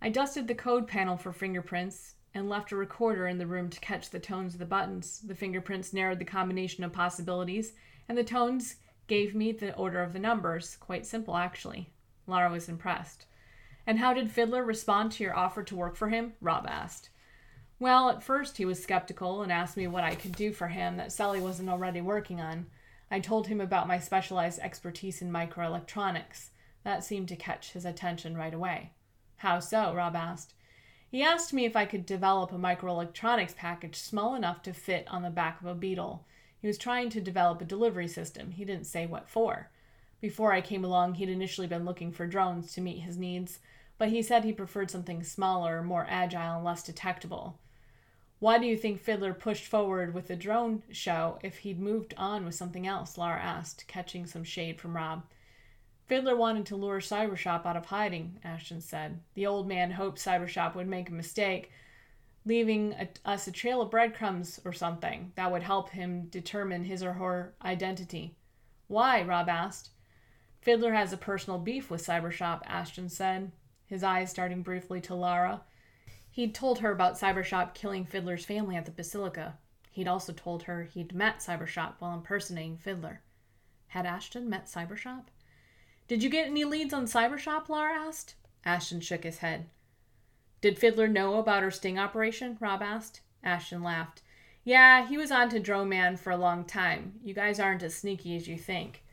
I 0.00 0.08
dusted 0.08 0.48
the 0.48 0.54
code 0.54 0.88
panel 0.88 1.18
for 1.18 1.30
fingerprints 1.30 2.14
and 2.32 2.48
left 2.48 2.72
a 2.72 2.76
recorder 2.76 3.26
in 3.26 3.36
the 3.36 3.46
room 3.46 3.68
to 3.68 3.80
catch 3.80 4.08
the 4.08 4.18
tones 4.18 4.54
of 4.54 4.60
the 4.60 4.64
buttons. 4.64 5.20
The 5.26 5.34
fingerprints 5.34 5.92
narrowed 5.92 6.20
the 6.20 6.24
combination 6.24 6.84
of 6.84 6.94
possibilities, 6.94 7.74
and 8.08 8.16
the 8.16 8.24
tones 8.24 8.76
gave 9.08 9.34
me 9.34 9.52
the 9.52 9.76
order 9.76 10.00
of 10.00 10.14
the 10.14 10.18
numbers. 10.18 10.78
Quite 10.80 11.04
simple, 11.04 11.36
actually. 11.36 11.90
Lara 12.26 12.50
was 12.50 12.70
impressed. 12.70 13.26
And 13.86 13.98
how 13.98 14.14
did 14.14 14.30
Fiddler 14.30 14.64
respond 14.64 15.12
to 15.12 15.22
your 15.22 15.36
offer 15.36 15.62
to 15.64 15.76
work 15.76 15.96
for 15.96 16.08
him? 16.08 16.32
Rob 16.40 16.66
asked. 16.66 17.10
Well, 17.78 18.08
at 18.08 18.22
first 18.22 18.56
he 18.56 18.64
was 18.64 18.82
skeptical 18.82 19.42
and 19.42 19.52
asked 19.52 19.76
me 19.76 19.86
what 19.86 20.02
I 20.02 20.14
could 20.14 20.34
do 20.34 20.50
for 20.50 20.68
him 20.68 20.96
that 20.96 21.12
Sully 21.12 21.42
wasn't 21.42 21.68
already 21.68 22.00
working 22.00 22.40
on. 22.40 22.68
I 23.10 23.20
told 23.20 23.46
him 23.46 23.60
about 23.60 23.88
my 23.88 23.98
specialized 23.98 24.60
expertise 24.60 25.22
in 25.22 25.30
microelectronics. 25.30 26.48
That 26.82 27.04
seemed 27.04 27.28
to 27.28 27.36
catch 27.36 27.72
his 27.72 27.84
attention 27.84 28.36
right 28.36 28.54
away. 28.54 28.92
How 29.36 29.60
so? 29.60 29.94
Rob 29.94 30.16
asked. 30.16 30.54
He 31.10 31.22
asked 31.22 31.52
me 31.52 31.64
if 31.64 31.76
I 31.76 31.84
could 31.84 32.06
develop 32.06 32.50
a 32.52 32.56
microelectronics 32.56 33.54
package 33.54 33.96
small 33.96 34.34
enough 34.34 34.62
to 34.62 34.72
fit 34.72 35.06
on 35.08 35.22
the 35.22 35.30
back 35.30 35.60
of 35.60 35.66
a 35.66 35.74
Beetle. 35.74 36.26
He 36.58 36.66
was 36.66 36.78
trying 36.78 37.10
to 37.10 37.20
develop 37.20 37.60
a 37.60 37.66
delivery 37.66 38.08
system. 38.08 38.50
He 38.50 38.64
didn't 38.64 38.86
say 38.86 39.06
what 39.06 39.28
for. 39.28 39.70
Before 40.20 40.52
I 40.52 40.60
came 40.60 40.84
along, 40.84 41.14
he'd 41.14 41.28
initially 41.28 41.66
been 41.66 41.84
looking 41.84 42.10
for 42.10 42.26
drones 42.26 42.72
to 42.72 42.80
meet 42.80 43.00
his 43.00 43.18
needs, 43.18 43.60
but 43.98 44.08
he 44.08 44.22
said 44.22 44.42
he 44.42 44.52
preferred 44.52 44.90
something 44.90 45.22
smaller, 45.22 45.82
more 45.82 46.06
agile, 46.08 46.56
and 46.56 46.64
less 46.64 46.82
detectable. 46.82 47.58
Why 48.40 48.58
do 48.58 48.66
you 48.66 48.76
think 48.76 49.00
Fiddler 49.00 49.32
pushed 49.32 49.64
forward 49.64 50.12
with 50.12 50.26
the 50.26 50.36
drone 50.36 50.82
show 50.90 51.38
if 51.42 51.58
he'd 51.58 51.80
moved 51.80 52.14
on 52.16 52.44
with 52.44 52.54
something 52.54 52.86
else? 52.86 53.16
Lara 53.16 53.40
asked, 53.40 53.86
catching 53.86 54.26
some 54.26 54.44
shade 54.44 54.80
from 54.80 54.96
Rob. 54.96 55.22
Fiddler 56.06 56.36
wanted 56.36 56.66
to 56.66 56.76
lure 56.76 57.00
Cybershop 57.00 57.64
out 57.64 57.76
of 57.76 57.86
hiding, 57.86 58.38
Ashton 58.44 58.80
said. 58.80 59.20
The 59.34 59.46
old 59.46 59.66
man 59.66 59.92
hoped 59.92 60.18
Cybershop 60.18 60.74
would 60.74 60.86
make 60.86 61.08
a 61.08 61.14
mistake, 61.14 61.70
leaving 62.44 62.92
a, 62.92 63.08
us 63.24 63.46
a 63.46 63.52
trail 63.52 63.80
of 63.80 63.90
breadcrumbs 63.90 64.60
or 64.64 64.72
something 64.74 65.32
that 65.36 65.50
would 65.50 65.62
help 65.62 65.88
him 65.90 66.26
determine 66.26 66.84
his 66.84 67.02
or 67.02 67.14
her 67.14 67.54
identity. 67.64 68.36
Why? 68.88 69.22
Rob 69.22 69.48
asked. 69.48 69.90
Fiddler 70.60 70.92
has 70.92 71.12
a 71.12 71.16
personal 71.16 71.58
beef 71.58 71.90
with 71.90 72.06
Cybershop, 72.06 72.62
Ashton 72.66 73.08
said, 73.08 73.52
his 73.86 74.02
eyes 74.02 74.34
darting 74.34 74.62
briefly 74.62 75.00
to 75.02 75.14
Lara. 75.14 75.62
He'd 76.34 76.52
told 76.52 76.80
her 76.80 76.90
about 76.90 77.14
Cybershop 77.14 77.74
killing 77.74 78.04
Fiddler's 78.04 78.44
family 78.44 78.74
at 78.74 78.86
the 78.86 78.90
Basilica. 78.90 79.56
He'd 79.92 80.08
also 80.08 80.32
told 80.32 80.64
her 80.64 80.82
he'd 80.82 81.14
met 81.14 81.38
Cybershop 81.38 81.92
while 82.00 82.12
impersonating 82.12 82.76
Fiddler. 82.76 83.20
Had 83.86 84.04
Ashton 84.04 84.50
met 84.50 84.66
Cybershop? 84.66 85.26
Did 86.08 86.24
you 86.24 86.28
get 86.28 86.48
any 86.48 86.64
leads 86.64 86.92
on 86.92 87.04
Cybershop? 87.06 87.68
Lara 87.68 88.00
asked. 88.00 88.34
Ashton 88.64 89.00
shook 89.00 89.22
his 89.22 89.38
head. 89.38 89.66
Did 90.60 90.76
Fiddler 90.76 91.06
know 91.06 91.38
about 91.38 91.62
her 91.62 91.70
sting 91.70 92.00
operation? 92.00 92.56
Rob 92.58 92.82
asked. 92.82 93.20
Ashton 93.44 93.84
laughed. 93.84 94.20
Yeah, 94.64 95.06
he 95.06 95.16
was 95.16 95.30
on 95.30 95.50
to 95.50 95.60
Drone 95.60 95.88
Man 95.88 96.16
for 96.16 96.32
a 96.32 96.36
long 96.36 96.64
time. 96.64 97.12
You 97.22 97.32
guys 97.32 97.60
aren't 97.60 97.84
as 97.84 97.94
sneaky 97.94 98.34
as 98.34 98.48
you 98.48 98.58
think. 98.58 99.04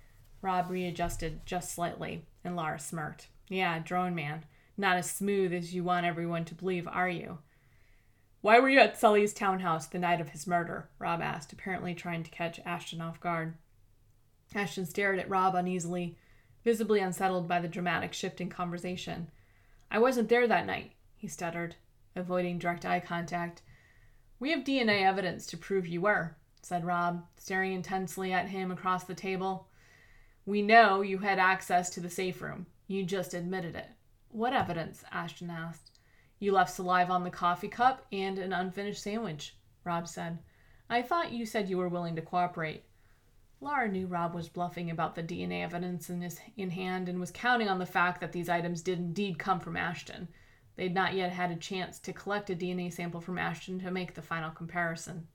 Rob 0.42 0.72
readjusted 0.72 1.46
just 1.46 1.72
slightly, 1.72 2.26
and 2.44 2.56
Lara 2.56 2.80
smirked. 2.80 3.28
Yeah, 3.48 3.78
Drone 3.78 4.16
Man 4.16 4.44
not 4.82 4.98
as 4.98 5.10
smooth 5.10 5.54
as 5.54 5.74
you 5.74 5.84
want 5.84 6.06
everyone 6.06 6.44
to 6.46 6.56
believe, 6.56 6.88
are 6.88 7.08
you? 7.08 7.38
Why 8.42 8.60
were 8.60 8.70
you 8.70 8.80
at 8.80 8.98
Sully's 8.98 9.34
townhouse 9.34 9.86
the 9.86 10.00
night 10.00 10.20
of 10.20 10.30
his 10.30 10.48
murder? 10.48 10.90
Rob 10.98 11.22
asked, 11.22 11.54
apparently 11.54 11.94
trying 11.94 12.24
to 12.24 12.32
catch 12.32 12.60
Ashton 12.66 13.00
off 13.00 13.20
guard. 13.20 13.54
Ashton 14.54 14.86
stared 14.88 15.20
at 15.20 15.30
Rob 15.30 15.54
uneasily, 15.56 16.18
visibly 16.64 17.00
unsettled 17.00 17.48
by 17.48 17.60
the 17.60 17.68
dramatic 17.68 18.14
shift 18.14 18.42
in 18.42 18.50
conversation. 18.50 19.30
I 19.92 20.00
wasn't 20.00 20.28
there 20.28 20.48
that 20.48 20.66
night, 20.66 20.94
he 21.16 21.28
stuttered, 21.28 21.76
avoiding 22.16 22.58
direct 22.58 22.86
eye 22.86 23.00
contact. 23.00 23.62
We 24.40 24.50
have 24.52 24.64
DNA 24.64 25.04
evidence 25.04 25.46
to 25.48 25.58
prove 25.58 25.86
you 25.86 26.02
were, 26.02 26.36
said 26.64 26.84
Rob, 26.84 27.24
staring 27.38 27.74
intensely 27.74 28.34
at 28.34 28.50
him 28.50 28.72
across 28.72 29.04
the 29.04 29.14
table. 29.14 29.68
We 30.48 30.64
know 30.64 31.02
you 31.02 31.20
had 31.20 31.38
access 31.38 31.92
to 31.92 32.00
the 32.00 32.10
safe 32.10 32.42
room. 32.42 32.66
You 32.88 33.04
just 33.04 33.36
admitted 33.36 33.76
it. 33.76 33.88
What 34.34 34.54
evidence? 34.54 35.04
Ashton 35.12 35.50
asked. 35.50 36.00
You 36.40 36.54
left 36.54 36.74
saliva 36.74 37.12
on 37.12 37.24
the 37.26 37.30
coffee 37.30 37.68
cup 37.68 38.06
and 38.14 38.40
an 38.40 38.54
unfinished 38.54 39.04
sandwich, 39.04 39.58
Rob 39.84 40.08
said. 40.08 40.40
I 40.90 41.02
thought 41.02 41.34
you 41.34 41.46
said 41.46 41.70
you 41.70 41.78
were 41.78 41.90
willing 41.90 42.16
to 42.16 42.22
cooperate. 42.22 42.86
Lara 43.60 43.90
knew 43.90 44.08
Rob 44.08 44.34
was 44.34 44.48
bluffing 44.50 44.90
about 44.90 45.16
the 45.16 45.22
DNA 45.22 45.64
evidence 45.64 46.10
in, 46.10 46.22
his, 46.22 46.40
in 46.56 46.70
hand 46.70 47.10
and 47.10 47.20
was 47.20 47.30
counting 47.32 47.68
on 47.68 47.78
the 47.78 47.86
fact 47.86 48.22
that 48.22 48.32
these 48.32 48.50
items 48.50 48.82
did 48.82 49.00
indeed 49.00 49.38
come 49.38 49.60
from 49.60 49.76
Ashton. 49.78 50.30
They 50.78 50.84
had 50.84 50.94
not 50.94 51.14
yet 51.14 51.32
had 51.32 51.52
a 51.52 51.56
chance 51.58 52.00
to 52.00 52.14
collect 52.14 52.50
a 52.50 52.56
DNA 52.56 52.92
sample 52.92 53.22
from 53.22 53.38
Ashton 53.38 53.80
to 53.82 53.92
make 53.92 54.16
the 54.16 54.22
final 54.22 54.50
comparison. 54.50 55.28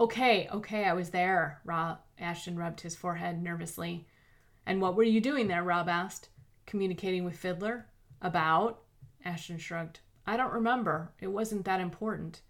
Okay, 0.00 0.48
okay, 0.50 0.84
I 0.84 0.94
was 0.94 1.10
there. 1.10 1.60
Rob 1.64 1.98
Ashton 2.18 2.56
rubbed 2.56 2.80
his 2.80 2.96
forehead 2.96 3.42
nervously. 3.42 4.06
And 4.64 4.80
what 4.80 4.96
were 4.96 5.02
you 5.02 5.20
doing 5.20 5.46
there? 5.46 5.62
Rob 5.62 5.88
asked. 5.88 6.30
Communicating 6.66 7.24
with 7.24 7.36
Fiddler. 7.36 7.86
About? 8.20 8.82
Ashton 9.24 9.58
shrugged. 9.58 10.00
I 10.26 10.36
don't 10.36 10.52
remember. 10.52 11.12
It 11.20 11.28
wasn't 11.28 11.64
that 11.64 11.80
important. 11.80 12.42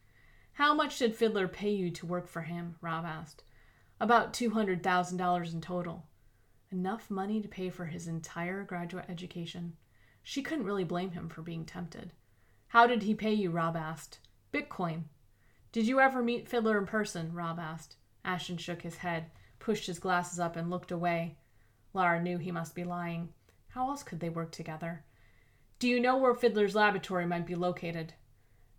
How 0.52 0.74
much 0.74 0.98
did 0.98 1.14
Fiddler 1.14 1.46
pay 1.46 1.70
you 1.70 1.90
to 1.92 2.06
work 2.06 2.26
for 2.26 2.42
him? 2.42 2.76
Rob 2.80 3.04
asked. 3.04 3.44
About 4.00 4.32
$200,000 4.32 5.52
in 5.52 5.60
total. 5.60 6.06
Enough 6.70 7.10
money 7.10 7.40
to 7.40 7.48
pay 7.48 7.70
for 7.70 7.86
his 7.86 8.08
entire 8.08 8.64
graduate 8.64 9.06
education. 9.08 9.74
She 10.22 10.42
couldn't 10.42 10.66
really 10.66 10.84
blame 10.84 11.12
him 11.12 11.28
for 11.28 11.42
being 11.42 11.64
tempted. 11.64 12.12
How 12.68 12.86
did 12.86 13.02
he 13.02 13.14
pay 13.14 13.32
you? 13.32 13.50
Rob 13.50 13.76
asked. 13.76 14.18
Bitcoin. 14.52 15.04
Did 15.72 15.86
you 15.86 16.00
ever 16.00 16.22
meet 16.22 16.48
Fiddler 16.48 16.78
in 16.78 16.86
person? 16.86 17.32
Rob 17.32 17.58
asked. 17.58 17.96
Ashton 18.24 18.58
shook 18.58 18.82
his 18.82 18.96
head, 18.96 19.30
pushed 19.58 19.86
his 19.86 19.98
glasses 19.98 20.38
up, 20.38 20.56
and 20.56 20.70
looked 20.70 20.90
away. 20.90 21.36
Lara 21.94 22.20
knew 22.20 22.38
he 22.38 22.52
must 22.52 22.74
be 22.74 22.84
lying. 22.84 23.28
How 23.68 23.88
else 23.88 24.02
could 24.02 24.20
they 24.20 24.28
work 24.28 24.52
together? 24.52 25.04
Do 25.78 25.86
you 25.86 26.00
know 26.00 26.16
where 26.16 26.34
Fiddler's 26.34 26.74
laboratory 26.74 27.24
might 27.24 27.46
be 27.46 27.54
located? 27.54 28.14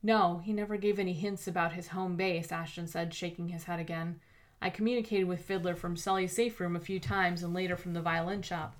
No, 0.03 0.41
he 0.43 0.51
never 0.51 0.75
gave 0.75 0.99
any 0.99 1.13
hints 1.13 1.47
about 1.47 1.73
his 1.73 1.89
home 1.89 2.17
base, 2.17 2.51
Ashton 2.51 2.87
said, 2.87 3.13
shaking 3.13 3.49
his 3.49 3.63
head 3.65 3.79
again. 3.79 4.19
I 4.61 4.69
communicated 4.69 5.25
with 5.25 5.45
Fiddler 5.45 5.75
from 5.75 5.95
Sully's 5.95 6.33
safe 6.33 6.59
room 6.59 6.75
a 6.75 6.81
few 6.81 6.99
times 6.99 7.41
and 7.41 7.53
later 7.53 7.77
from 7.77 7.93
the 7.93 8.01
violin 8.01 8.41
shop. 8.41 8.75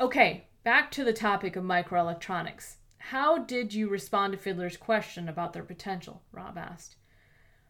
Okay, 0.00 0.48
back 0.64 0.90
to 0.92 1.04
the 1.04 1.12
topic 1.12 1.54
of 1.54 1.62
microelectronics. 1.62 2.74
How 2.98 3.38
did 3.38 3.72
you 3.72 3.88
respond 3.88 4.32
to 4.32 4.38
Fiddler's 4.38 4.76
question 4.76 5.28
about 5.28 5.52
their 5.52 5.62
potential? 5.62 6.22
Rob 6.32 6.58
asked. 6.58 6.96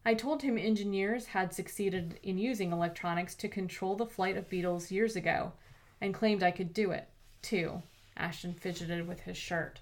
I 0.07 0.15
told 0.15 0.43
him 0.43 0.57
engineers 0.57 1.27
had 1.27 1.53
succeeded 1.53 2.19
in 2.23 2.39
using 2.39 2.73
electronics 2.73 3.35
to 3.37 3.49
control 3.49 3.97
the 3.97 4.07
flight 4.07 4.39
of 4.39 4.49
beetles 4.49 4.91
years 4.91 5.17
ago 5.17 5.53
and 6.01 6.15
claimed 6.15 6.43
I 6.43 6.51
could 6.51 6.73
do 6.73 6.91
it, 6.91 7.09
too. 7.43 7.83
Ashton 8.17 8.55
fidgeted 8.55 9.07
with 9.09 9.21
his 9.21 9.37
shirt. 9.37 9.81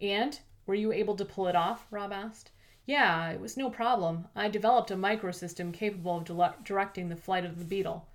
And 0.00 0.38
were 0.66 0.74
you 0.74 0.92
able 0.92 1.16
to 1.16 1.24
pull 1.24 1.48
it 1.48 1.56
off? 1.56 1.86
Rob 1.90 2.12
asked. 2.12 2.50
Yeah, 2.86 3.30
it 3.30 3.40
was 3.40 3.56
no 3.56 3.70
problem. 3.70 4.26
I 4.36 4.48
developed 4.48 4.90
a 4.90 4.96
microsystem 4.96 5.72
capable 5.72 6.18
of 6.18 6.64
directing 6.64 7.08
the 7.08 7.16
flight 7.16 7.44
of 7.44 7.58
the 7.58 7.64
beetle. 7.64 8.06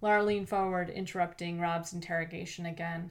Lara 0.00 0.22
leaned 0.22 0.48
forward, 0.48 0.90
interrupting 0.90 1.60
Rob's 1.60 1.92
interrogation 1.92 2.66
again. 2.66 3.10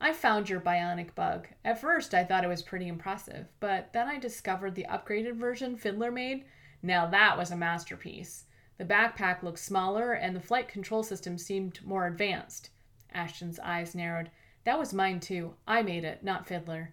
I 0.00 0.12
found 0.12 0.48
your 0.48 0.60
bionic 0.60 1.14
bug. 1.14 1.48
At 1.64 1.80
first, 1.80 2.14
I 2.14 2.22
thought 2.22 2.44
it 2.44 2.48
was 2.48 2.62
pretty 2.62 2.86
impressive, 2.86 3.46
but 3.58 3.92
then 3.92 4.06
I 4.06 4.18
discovered 4.18 4.74
the 4.74 4.86
upgraded 4.88 5.34
version 5.34 5.76
Fiddler 5.76 6.12
made. 6.12 6.44
Now 6.82 7.06
that 7.06 7.36
was 7.36 7.50
a 7.50 7.56
masterpiece. 7.56 8.44
The 8.76 8.84
backpack 8.84 9.42
looked 9.42 9.58
smaller, 9.58 10.12
and 10.12 10.36
the 10.36 10.40
flight 10.40 10.68
control 10.68 11.02
system 11.02 11.36
seemed 11.36 11.84
more 11.84 12.06
advanced. 12.06 12.70
Ashton's 13.12 13.58
eyes 13.58 13.94
narrowed. 13.94 14.30
That 14.68 14.78
was 14.78 14.92
mine 14.92 15.20
too. 15.20 15.54
I 15.66 15.80
made 15.80 16.04
it, 16.04 16.22
not 16.22 16.46
Fiddler. 16.46 16.92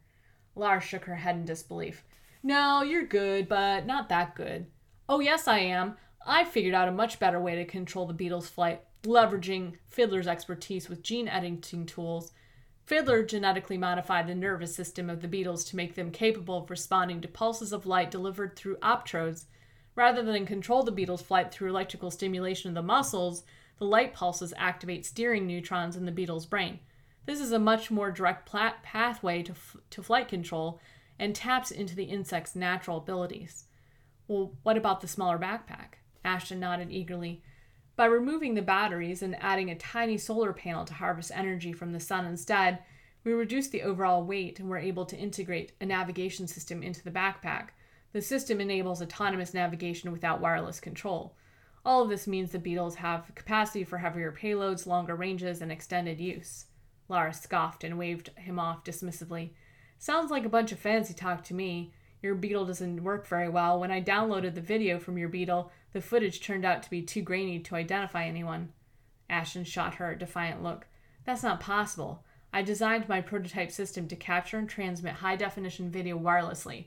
Lara 0.56 0.80
shook 0.80 1.04
her 1.04 1.16
head 1.16 1.36
in 1.36 1.44
disbelief. 1.44 2.06
No, 2.42 2.84
you're 2.84 3.04
good, 3.04 3.50
but 3.50 3.86
not 3.86 4.08
that 4.08 4.34
good. 4.34 4.68
Oh, 5.10 5.20
yes, 5.20 5.46
I 5.46 5.60
am. 5.60 5.98
I 6.26 6.46
figured 6.46 6.74
out 6.74 6.88
a 6.88 6.94
much 6.94 7.20
better 7.20 7.38
way 7.38 7.56
to 7.56 7.66
control 7.66 8.06
the 8.06 8.14
beetle's 8.14 8.48
flight, 8.48 8.82
leveraging 9.04 9.74
Fiddler's 9.90 10.26
expertise 10.26 10.88
with 10.88 11.04
gene 11.04 11.28
editing 11.28 11.86
tools. 11.86 12.32
Fiddler 12.86 13.24
genetically 13.24 13.78
modified 13.78 14.28
the 14.28 14.36
nervous 14.36 14.74
system 14.74 15.10
of 15.10 15.22
the 15.22 15.28
beetles 15.28 15.66
to 15.66 15.76
make 15.76 15.96
them 15.96 16.12
capable 16.12 16.60
of 16.60 16.70
responding 16.70 17.20
to 17.20 17.28
pulses 17.28 17.74
of 17.74 17.86
light 17.86 18.10
delivered 18.10 18.56
through 18.56 18.78
optrodes. 18.78 19.48
Rather 19.96 20.24
than 20.24 20.46
control 20.46 20.84
the 20.84 20.94
beetle's 20.94 21.22
flight 21.22 21.52
through 21.52 21.72
electrical 21.72 22.10
stimulation 22.10 22.70
of 22.70 22.76
the 22.76 22.82
muscles, 22.82 23.44
the 23.80 23.86
light 23.86 24.14
pulses 24.14 24.54
activate 24.56 25.06
steering 25.06 25.46
neurons 25.46 25.98
in 25.98 26.06
the 26.06 26.12
beetle's 26.14 26.46
brain. 26.46 26.80
This 27.26 27.40
is 27.40 27.52
a 27.52 27.60
much 27.60 27.90
more 27.90 28.12
direct 28.12 28.52
pathway 28.84 29.42
to, 29.44 29.52
f- 29.52 29.78
to 29.90 30.04
flight 30.04 30.28
control 30.28 30.80
and 31.18 31.36
taps 31.36 31.72
into 31.72 31.96
the 31.96 32.04
insect's 32.04 32.56
natural 32.56 32.98
abilities. 32.98 33.66
Well, 34.28 34.54
what 34.64 34.78
about 34.78 35.02
the 35.02 35.08
smaller 35.08 35.38
backpack? 35.38 36.00
Ashton 36.24 36.60
nodded 36.60 36.92
eagerly. 36.92 37.42
By 37.96 38.06
removing 38.06 38.56
the 38.56 38.62
batteries 38.62 39.22
and 39.22 39.42
adding 39.42 39.70
a 39.70 39.76
tiny 39.76 40.18
solar 40.18 40.52
panel 40.54 40.84
to 40.86 40.94
harvest 40.94 41.32
energy 41.34 41.72
from 41.72 41.94
the 41.94 42.00
sun 42.00 42.26
instead, 42.26 42.80
we 43.24 43.34
reduced 43.34 43.72
the 43.72 43.82
overall 43.82 44.24
weight 44.24 44.60
and 44.60 44.70
were 44.70 44.78
able 44.78 45.06
to 45.06 45.18
integrate 45.18 45.72
a 45.80 45.86
navigation 45.86 46.48
system 46.48 46.84
into 46.84 47.04
the 47.04 47.12
backpack. 47.12 47.70
The 48.12 48.22
system 48.22 48.62
enables 48.62 49.02
autonomous 49.02 49.54
navigation 49.54 50.12
without 50.12 50.42
wireless 50.42 50.80
control. 50.80 51.36
All 51.84 52.04
of 52.04 52.10
this 52.10 52.28
means 52.28 52.52
the 52.52 52.60
Beetles 52.60 52.96
have 52.96 53.34
capacity 53.36 53.84
for 53.84 53.98
heavier 53.98 54.32
payloads, 54.32 54.86
longer 54.86 55.16
ranges, 55.16 55.62
and 55.62 55.72
extended 55.72 56.20
use. 56.20 56.66
Lara 57.08 57.34
scoffed 57.34 57.84
and 57.84 57.98
waved 57.98 58.30
him 58.38 58.60
off 58.60 58.84
dismissively. 58.84 59.52
Sounds 59.98 60.32
like 60.32 60.46
a 60.46 60.50
bunch 60.50 60.72
of 60.72 60.80
fancy 60.80 61.14
talk 61.14 61.44
to 61.46 61.54
me. 61.54 61.94
Your 62.22 62.36
Beetle 62.36 62.66
doesn't 62.66 63.04
work 63.04 63.28
very 63.28 63.50
well. 63.50 63.80
When 63.80 63.92
I 63.92 64.02
downloaded 64.02 64.56
the 64.56 64.62
video 64.62 65.00
from 65.00 65.18
your 65.18 65.30
Beetle, 65.30 65.72
the 65.94 66.02
footage 66.02 66.42
turned 66.42 66.66
out 66.66 66.84
to 66.84 66.90
be 66.90 67.02
too 67.02 67.22
grainy 67.22 67.60
to 67.60 67.76
identify 67.76 68.26
anyone. 68.26 68.74
Ashton 69.30 69.64
shot 69.64 69.96
her 69.96 70.12
a 70.12 70.18
defiant 70.18 70.64
look. 70.64 70.88
That's 71.26 71.44
not 71.44 71.60
possible. 71.60 72.24
I 72.52 72.62
designed 72.62 73.10
my 73.10 73.22
prototype 73.22 73.72
system 73.72 74.08
to 74.08 74.16
capture 74.16 74.58
and 74.58 74.70
transmit 74.70 75.16
high 75.16 75.36
definition 75.36 75.92
video 75.92 76.18
wirelessly. 76.18 76.86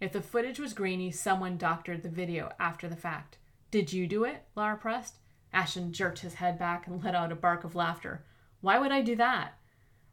If 0.00 0.12
the 0.12 0.20
footage 0.20 0.58
was 0.58 0.74
grainy, 0.74 1.10
someone 1.10 1.56
doctored 1.56 2.02
the 2.02 2.08
video 2.08 2.52
after 2.58 2.88
the 2.88 2.96
fact. 2.96 3.38
Did 3.70 3.92
you 3.92 4.06
do 4.06 4.24
it? 4.24 4.44
Lara 4.54 4.76
pressed. 4.76 5.16
Ashton 5.52 5.92
jerked 5.92 6.18
his 6.18 6.34
head 6.34 6.58
back 6.58 6.86
and 6.86 7.02
let 7.02 7.14
out 7.14 7.32
a 7.32 7.36
bark 7.36 7.64
of 7.64 7.74
laughter. 7.74 8.24
Why 8.64 8.78
would 8.78 8.92
I 8.92 9.02
do 9.02 9.14
that? 9.16 9.58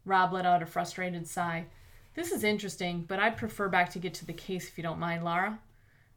Rob 0.04 0.34
let 0.34 0.46
out 0.46 0.62
a 0.62 0.66
frustrated 0.66 1.26
sigh. 1.26 1.68
This 2.16 2.34
is 2.34 2.44
interesting, 2.44 3.06
but 3.08 3.18
I'd 3.18 3.38
prefer 3.38 3.70
back 3.70 3.90
to 3.92 4.00
get 4.00 4.14
to 4.16 4.26
the 4.26 4.34
case 4.34 4.68
if 4.68 4.78
you 4.78 4.84
don't 4.84 5.00
mind, 5.00 5.24
Lara. 5.24 5.60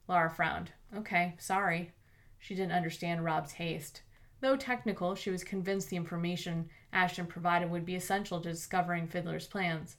Lara 0.08 0.28
frowned. 0.28 0.72
Okay, 0.96 1.36
sorry. 1.38 1.92
She 2.40 2.56
didn't 2.56 2.72
understand 2.72 3.24
Rob's 3.24 3.52
haste. 3.52 4.02
Though 4.40 4.56
technical, 4.56 5.14
she 5.14 5.30
was 5.30 5.44
convinced 5.44 5.90
the 5.90 5.96
information 5.96 6.70
Ashton 6.92 7.26
provided 7.26 7.70
would 7.70 7.86
be 7.86 7.94
essential 7.94 8.40
to 8.40 8.50
discovering 8.50 9.06
Fiddler's 9.06 9.46
plans. 9.46 9.94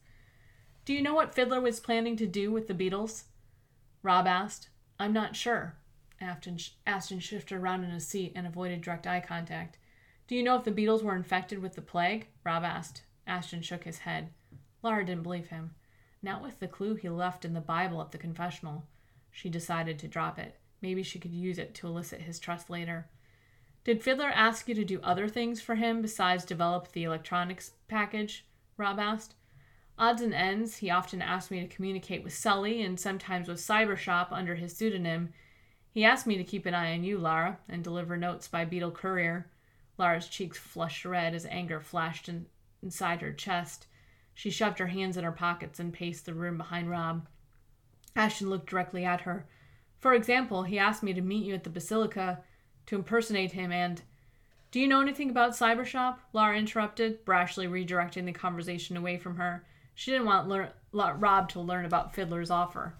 Do 0.84 0.94
you 0.94 1.02
know 1.02 1.16
what 1.16 1.34
Fiddler 1.34 1.62
was 1.62 1.80
planning 1.80 2.18
to 2.18 2.28
do 2.28 2.52
with 2.52 2.68
the 2.68 2.74
beetles? 2.74 3.24
Rob 4.04 4.28
asked. 4.28 4.68
I'm 5.00 5.14
not 5.14 5.38
sure. 5.38 5.78
Ashton, 6.20 6.58
Ashton 6.86 7.22
shifted 7.22 7.56
around 7.56 7.86
in 7.86 7.92
his 7.92 8.06
seat 8.06 8.34
and 8.36 8.46
avoided 8.46 8.82
direct 8.82 9.08
eye 9.08 9.24
contact. 9.26 9.78
Do 10.28 10.36
you 10.36 10.42
know 10.42 10.56
if 10.56 10.64
the 10.64 10.72
beetles 10.72 11.04
were 11.04 11.16
infected 11.16 11.62
with 11.62 11.76
the 11.76 11.82
plague? 11.82 12.28
Rob 12.44 12.64
asked. 12.64 13.04
Ashton 13.28 13.62
shook 13.62 13.84
his 13.84 14.00
head. 14.00 14.30
Lara 14.82 15.06
didn't 15.06 15.24
believe 15.24 15.48
him. 15.48 15.76
Not 16.24 16.42
with 16.42 16.60
the 16.60 16.68
clue 16.68 16.96
he 16.96 17.10
left 17.10 17.46
in 17.46 17.54
the 17.54 17.62
Bible 17.62 18.02
at 18.02 18.12
the 18.12 18.18
confessional. 18.18 18.88
She 19.32 19.50
decided 19.50 20.00
to 20.00 20.08
drop 20.08 20.40
it. 20.40 20.56
Maybe 20.82 21.04
she 21.04 21.20
could 21.20 21.34
use 21.34 21.60
it 21.60 21.76
to 21.76 21.88
elicit 21.88 22.22
his 22.22 22.40
trust 22.40 22.70
later. 22.70 23.08
Did 23.84 24.02
Fiddler 24.02 24.32
ask 24.32 24.68
you 24.68 24.74
to 24.74 24.84
do 24.84 25.00
other 25.04 25.28
things 25.28 25.62
for 25.62 25.76
him 25.76 26.02
besides 26.02 26.44
develop 26.44 26.92
the 26.92 27.04
electronics 27.04 27.74
package? 27.88 28.46
Rob 28.78 29.00
asked. 29.00 29.36
Odds 29.98 30.22
and 30.22 30.34
ends, 30.34 30.78
he 30.78 30.90
often 30.90 31.22
asked 31.22 31.52
me 31.52 31.60
to 31.60 31.68
communicate 31.68 32.24
with 32.24 32.34
Sully 32.34 32.82
and 32.82 33.00
sometimes 33.00 33.48
with 33.48 33.60
Cybershop 33.60 34.32
under 34.32 34.56
his 34.56 34.76
pseudonym. 34.76 35.30
He 35.92 36.04
asked 36.04 36.26
me 36.26 36.36
to 36.38 36.44
keep 36.44 36.66
an 36.66 36.74
eye 36.74 36.94
on 36.94 37.04
you, 37.04 37.20
Lara, 37.20 37.60
and 37.70 37.84
deliver 37.84 38.18
notes 38.18 38.48
by 38.48 38.66
Beetle 38.66 38.92
Courier. 38.92 39.46
Lara's 39.98 40.28
cheeks 40.28 40.58
flushed 40.58 41.06
red 41.06 41.34
as 41.34 41.46
anger 41.46 41.80
flashed 41.80 42.28
in, 42.28 42.48
inside 42.82 43.22
her 43.22 43.34
chest. 43.34 43.88
She 44.34 44.50
shoved 44.50 44.80
her 44.80 44.88
hands 44.88 45.18
in 45.18 45.24
her 45.24 45.32
pockets 45.32 45.80
and 45.80 45.94
paced 45.94 46.26
the 46.26 46.34
room 46.34 46.58
behind 46.58 46.90
Rob. 46.90 47.28
Ashton 48.16 48.50
looked 48.50 48.70
directly 48.70 49.06
at 49.06 49.22
her. 49.22 49.48
For 50.00 50.14
example, 50.14 50.64
he 50.64 50.78
asked 50.78 51.04
me 51.04 51.14
to 51.14 51.22
meet 51.22 51.46
you 51.46 51.54
at 51.54 51.64
the 51.64 51.70
Basilica 51.70 52.44
to 52.88 52.96
impersonate 52.96 53.54
him 53.54 53.72
and. 53.72 54.02
Do 54.72 54.80
you 54.82 54.88
know 54.88 55.00
anything 55.00 55.30
about 55.30 55.54
Cybershop? 55.54 56.18
Lara 56.34 56.58
interrupted, 56.58 57.26
brashly 57.26 57.68
redirecting 57.68 58.26
the 58.26 58.34
conversation 58.34 58.98
away 58.98 59.18
from 59.18 59.38
her. 59.38 59.66
She 59.94 60.12
didn't 60.12 60.28
want 60.28 60.50
lear- 60.50 60.74
Rob 60.92 61.50
to 61.50 61.62
learn 61.62 61.86
about 61.86 62.14
Fiddler's 62.14 62.52
offer. 62.52 62.96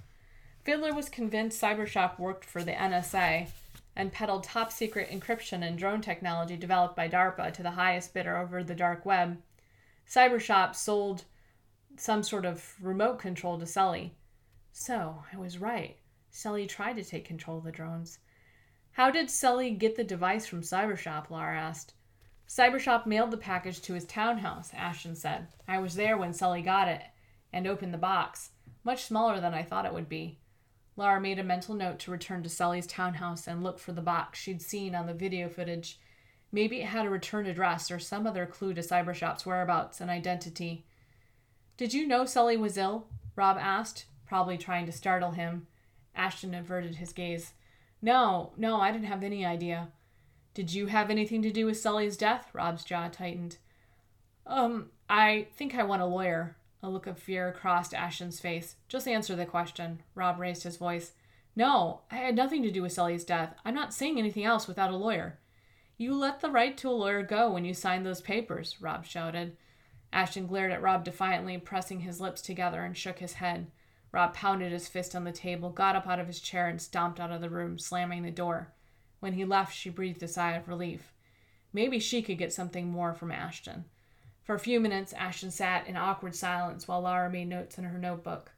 Fiddler 0.64 0.94
was 0.94 1.10
convinced 1.10 1.62
Cybershop 1.62 2.18
worked 2.18 2.46
for 2.46 2.64
the 2.64 2.72
NSA 2.72 3.50
and 3.96 4.12
peddled 4.12 4.44
top 4.44 4.72
secret 4.72 5.10
encryption 5.10 5.66
and 5.66 5.78
drone 5.78 6.02
technology 6.02 6.58
developed 6.58 6.96
by 6.96 7.08
DARPA 7.08 7.54
to 7.54 7.64
the 7.64 7.72
highest 7.72 8.14
bidder 8.14 8.38
over 8.38 8.64
the 8.64 8.76
dark 8.76 9.06
web. 9.06 9.42
Cybershop 10.10 10.76
sold 10.76 11.24
some 11.98 12.24
sort 12.24 12.46
of 12.46 12.76
remote 12.82 13.20
control 13.20 13.58
to 13.58 13.66
Sully. 13.66 14.16
So, 14.72 15.24
I 15.32 15.38
was 15.38 15.58
right. 15.58 15.98
Sully 16.30 16.68
tried 16.68 16.98
to 16.98 17.04
take 17.04 17.26
control 17.26 17.60
of 17.60 17.64
the 17.64 17.72
drones. 17.72 18.20
How 18.92 19.10
did 19.10 19.30
Sully 19.30 19.72
get 19.72 19.96
the 19.96 20.04
device 20.04 20.46
from 20.46 20.62
Cybershop? 20.62 21.30
Lara 21.30 21.58
asked. 21.58 21.94
Cybershop 22.48 23.06
mailed 23.06 23.32
the 23.32 23.38
package 23.38 23.82
to 23.82 23.94
his 23.94 24.06
townhouse, 24.06 24.72
Ashton 24.74 25.16
said. 25.16 25.48
I 25.68 25.80
was 25.80 25.96
there 25.96 26.18
when 26.18 26.34
Sully 26.34 26.62
got 26.62 26.88
it 26.88 27.02
and 27.52 27.66
opened 27.66 27.94
the 27.94 27.98
box. 27.98 28.52
Much 28.84 29.04
smaller 29.04 29.40
than 29.40 29.54
I 29.54 29.64
thought 29.64 29.86
it 29.86 29.94
would 29.94 30.10
be. 30.10 30.40
Lara 30.98 31.20
made 31.20 31.40
a 31.40 31.44
mental 31.44 31.76
note 31.76 32.00
to 32.00 32.12
return 32.12 32.42
to 32.44 32.50
Sully's 32.50 32.88
townhouse 32.88 33.48
and 33.48 33.64
look 33.64 33.80
for 33.80 33.92
the 33.92 34.02
box 34.02 34.40
she'd 34.40 34.62
seen 34.62 34.96
on 34.96 35.08
the 35.08 35.14
video 35.14 35.50
footage. 35.50 36.00
Maybe 36.52 36.82
it 36.82 36.88
had 36.88 37.06
a 37.06 37.10
return 37.10 37.46
address 37.46 37.92
or 37.92 38.00
some 38.00 38.26
other 38.26 38.46
clue 38.46 38.74
to 38.74 38.82
Cybershop's 38.82 39.46
whereabouts 39.46 40.00
and 40.00 40.10
identity. 40.10 40.86
Did 41.76 41.94
you 41.94 42.08
know 42.08 42.26
Sully 42.26 42.56
was 42.56 42.78
ill? 42.78 43.08
Rob 43.36 43.58
asked, 43.60 44.06
probably 44.26 44.58
trying 44.58 44.86
to 44.86 44.92
startle 44.94 45.32
him. 45.32 45.68
Ashton 46.16 46.54
averted 46.54 46.96
his 46.96 47.12
gaze. 47.12 47.52
No, 48.02 48.54
no, 48.56 48.80
I 48.80 48.92
didn't 48.92 49.08
have 49.08 49.24
any 49.24 49.46
idea. 49.46 49.90
Did 50.54 50.74
you 50.74 50.88
have 50.88 51.10
anything 51.10 51.42
to 51.42 51.52
do 51.52 51.66
with 51.66 51.78
Sully's 51.78 52.16
death? 52.16 52.50
Rob's 52.54 52.86
jaw 52.86 53.10
tightened. 53.10 53.58
Um, 54.48 54.92
I 55.10 55.48
think 55.58 55.76
I 55.76 55.84
want 55.84 56.02
a 56.02 56.06
lawyer. 56.06 56.56
A 56.84 56.90
look 56.90 57.08
of 57.08 57.18
fear 57.18 57.52
crossed 57.52 57.94
Ashton's 57.94 58.40
face. 58.40 58.76
Just 58.88 59.08
answer 59.08 59.36
the 59.36 59.46
question. 59.46 60.02
Rob 60.14 60.40
raised 60.40 60.64
his 60.64 60.78
voice. 60.78 61.14
No, 61.56 62.02
I 62.12 62.16
had 62.18 62.36
nothing 62.36 62.62
to 62.64 62.72
do 62.72 62.82
with 62.82 62.92
Sully's 62.92 63.24
death. 63.24 63.56
I'm 63.64 63.74
not 63.74 63.94
saying 63.94 64.20
anything 64.20 64.44
else 64.44 64.68
without 64.68 64.92
a 64.92 64.98
lawyer. 64.98 65.40
You 65.98 66.14
let 66.14 66.42
the 66.42 66.52
right 66.52 66.78
to 66.78 66.90
a 66.90 66.92
lawyer 66.92 67.24
go 67.24 67.52
when 67.52 67.64
you 67.64 67.74
signed 67.74 68.06
those 68.06 68.22
papers, 68.22 68.76
Rob 68.82 69.06
shouted. 69.06 69.56
Ashton 70.12 70.48
glared 70.48 70.72
at 70.72 70.82
Rob 70.82 71.06
defiantly, 71.06 71.58
pressing 71.58 72.02
his 72.02 72.20
lips 72.20 72.42
together, 72.42 72.84
and 72.84 72.96
shook 72.96 73.20
his 73.20 73.34
head. 73.34 73.72
Rob 74.12 74.34
pounded 74.34 74.72
his 74.72 74.88
fist 74.88 75.16
on 75.16 75.24
the 75.24 75.32
table, 75.32 75.70
got 75.70 75.96
up 75.96 76.08
out 76.08 76.20
of 76.20 76.28
his 76.28 76.40
chair, 76.40 76.68
and 76.68 76.82
stomped 76.82 77.20
out 77.20 77.32
of 77.32 77.42
the 77.42 77.50
room, 77.50 77.80
slamming 77.80 78.24
the 78.24 78.32
door. 78.32 78.74
When 79.20 79.34
he 79.34 79.46
left, 79.46 79.76
she 79.76 79.90
breathed 79.90 80.24
a 80.24 80.28
sigh 80.28 80.54
of 80.54 80.68
relief. 80.68 81.14
Maybe 81.74 82.00
she 82.00 82.22
could 82.22 82.38
get 82.38 82.54
something 82.54 82.90
more 82.90 83.14
from 83.14 83.32
Ashton. 83.32 83.86
For 84.46 84.54
a 84.54 84.60
few 84.60 84.80
minutes, 84.80 85.12
Ashton 85.14 85.50
sat 85.50 85.88
in 85.88 85.98
awkward 85.98 86.36
silence 86.36 86.88
while 86.88 87.02
Lara 87.02 87.32
made 87.32 87.48
notes 87.48 87.80
in 87.80 87.84
her 87.84 87.98
notebook. 87.98 88.52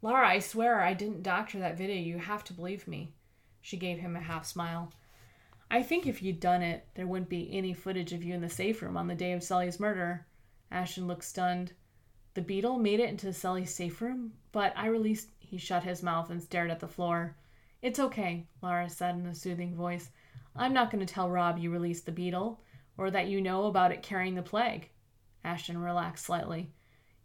Lara, 0.00 0.26
I 0.26 0.38
swear 0.38 0.80
I 0.80 0.94
didn't 0.94 1.22
doctor 1.22 1.58
that 1.58 1.76
video. 1.76 1.96
You 1.96 2.16
have 2.16 2.44
to 2.44 2.54
believe 2.54 2.88
me. 2.88 3.12
She 3.60 3.76
gave 3.76 3.98
him 3.98 4.16
a 4.16 4.20
half 4.20 4.46
smile. 4.46 4.90
I 5.70 5.82
think 5.82 6.06
if 6.06 6.22
you'd 6.22 6.40
done 6.40 6.62
it, 6.62 6.86
there 6.94 7.06
wouldn't 7.06 7.28
be 7.28 7.52
any 7.52 7.74
footage 7.74 8.14
of 8.14 8.24
you 8.24 8.32
in 8.32 8.40
the 8.40 8.48
safe 8.48 8.80
room 8.80 8.96
on 8.96 9.06
the 9.06 9.14
day 9.14 9.32
of 9.32 9.42
Sully's 9.42 9.78
murder. 9.78 10.24
Ashton 10.70 11.06
looked 11.06 11.24
stunned. 11.24 11.74
The 12.32 12.40
beetle 12.40 12.78
made 12.78 13.00
it 13.00 13.10
into 13.10 13.30
Sully's 13.34 13.74
safe 13.74 14.00
room, 14.00 14.32
but 14.50 14.72
I 14.76 14.86
released. 14.86 15.28
He 15.40 15.58
shut 15.58 15.82
his 15.82 16.02
mouth 16.02 16.30
and 16.30 16.42
stared 16.42 16.70
at 16.70 16.80
the 16.80 16.88
floor. 16.88 17.36
It's 17.82 17.98
okay, 17.98 18.46
Lara 18.62 18.88
said 18.88 19.16
in 19.16 19.26
a 19.26 19.34
soothing 19.34 19.74
voice. 19.74 20.08
I'm 20.56 20.72
not 20.72 20.90
going 20.90 21.04
to 21.04 21.12
tell 21.12 21.28
Rob 21.28 21.58
you 21.58 21.70
released 21.70 22.06
the 22.06 22.12
beetle. 22.12 22.62
or 22.96 23.10
that 23.10 23.28
you 23.28 23.40
know 23.40 23.66
about 23.66 23.92
it 23.92 24.02
carrying 24.02 24.34
the 24.34 24.42
plague. 24.42 24.90
Ashton 25.44 25.78
relaxed 25.78 26.24
slightly. 26.24 26.70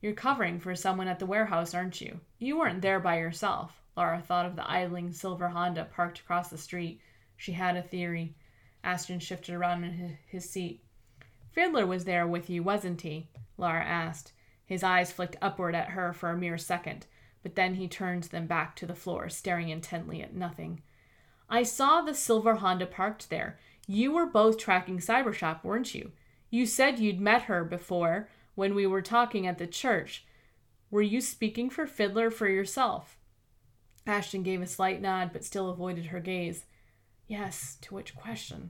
You're 0.02 0.13
covering 0.13 0.60
for 0.60 0.76
someone 0.76 1.08
at 1.08 1.19
the 1.19 1.26
warehouse, 1.26 1.73
aren't 1.73 2.02
you? 2.02 2.19
You 2.38 2.58
weren't 2.58 2.82
there 2.82 2.99
by 2.99 3.19
yourself. 3.19 3.82
Lara 3.95 4.21
thought 4.21 4.45
of 4.45 4.56
the 4.56 4.69
idling 4.69 5.13
silver 5.13 5.47
Honda 5.49 5.86
parked 5.86 6.19
across 6.19 6.49
the 6.49 6.58
street. 6.58 6.99
She 7.38 7.54
had 7.54 7.78
a 7.78 7.82
theory. 7.82 8.36
Ashton 8.84 9.19
shifted 9.19 9.56
around 9.56 9.84
in 9.84 10.17
his 10.28 10.49
seat. 10.49 10.84
Fiddler 11.52 11.86
was 11.86 12.06
there 12.06 12.28
with 12.28 12.49
you, 12.49 12.63
wasn't 12.63 13.02
he? 13.02 13.30
Lara 13.58 13.84
asked. 13.84 14.34
His 14.65 14.84
eyes 14.84 15.12
flicked 15.12 15.38
upward 15.41 15.76
at 15.76 15.89
her 15.89 16.13
for 16.13 16.32
a 16.32 16.38
mere 16.38 16.58
second, 16.58 17.06
but 17.43 17.56
then 17.56 17.76
he 17.76 17.88
turned 17.88 18.23
them 18.23 18.47
back 18.47 18.76
to 18.78 18.86
the 18.86 18.95
floor, 18.95 19.30
staring 19.30 19.69
intently 19.69 20.21
at 20.21 20.34
nothing. 20.34 20.82
I 21.49 21.63
saw 21.63 22.02
the 22.02 22.13
silver 22.13 22.56
Honda 22.56 22.88
parked 22.88 23.30
there. 23.30 23.60
You 23.86 24.12
were 24.12 24.26
both 24.26 24.58
tracking 24.58 24.99
Cybershop, 24.99 25.63
weren't 25.63 25.93
you? 25.93 26.12
You 26.54 26.68
said 26.68 27.00
you'd 27.00 27.20
met 27.20 27.46
her 27.46 27.63
before 27.63 28.30
when 28.54 28.76
we 28.76 28.86
were 28.86 29.02
talking 29.02 29.48
at 29.48 29.58
the 29.58 29.66
church. 29.66 30.24
Were 30.92 31.02
you 31.02 31.20
speaking 31.20 31.72
for 31.72 31.88
Fiddler 31.88 32.30
for 32.30 32.48
yourself? 32.48 33.18
Ashton 34.06 34.44
gave 34.44 34.62
a 34.62 34.68
slight 34.68 35.02
nod, 35.02 35.32
but 35.34 35.44
still 35.44 35.72
avoided 35.72 36.06
her 36.06 36.20
gaze. 36.20 36.66
Yes, 37.26 37.80
to 37.82 37.96
which 37.96 38.16
question? 38.16 38.70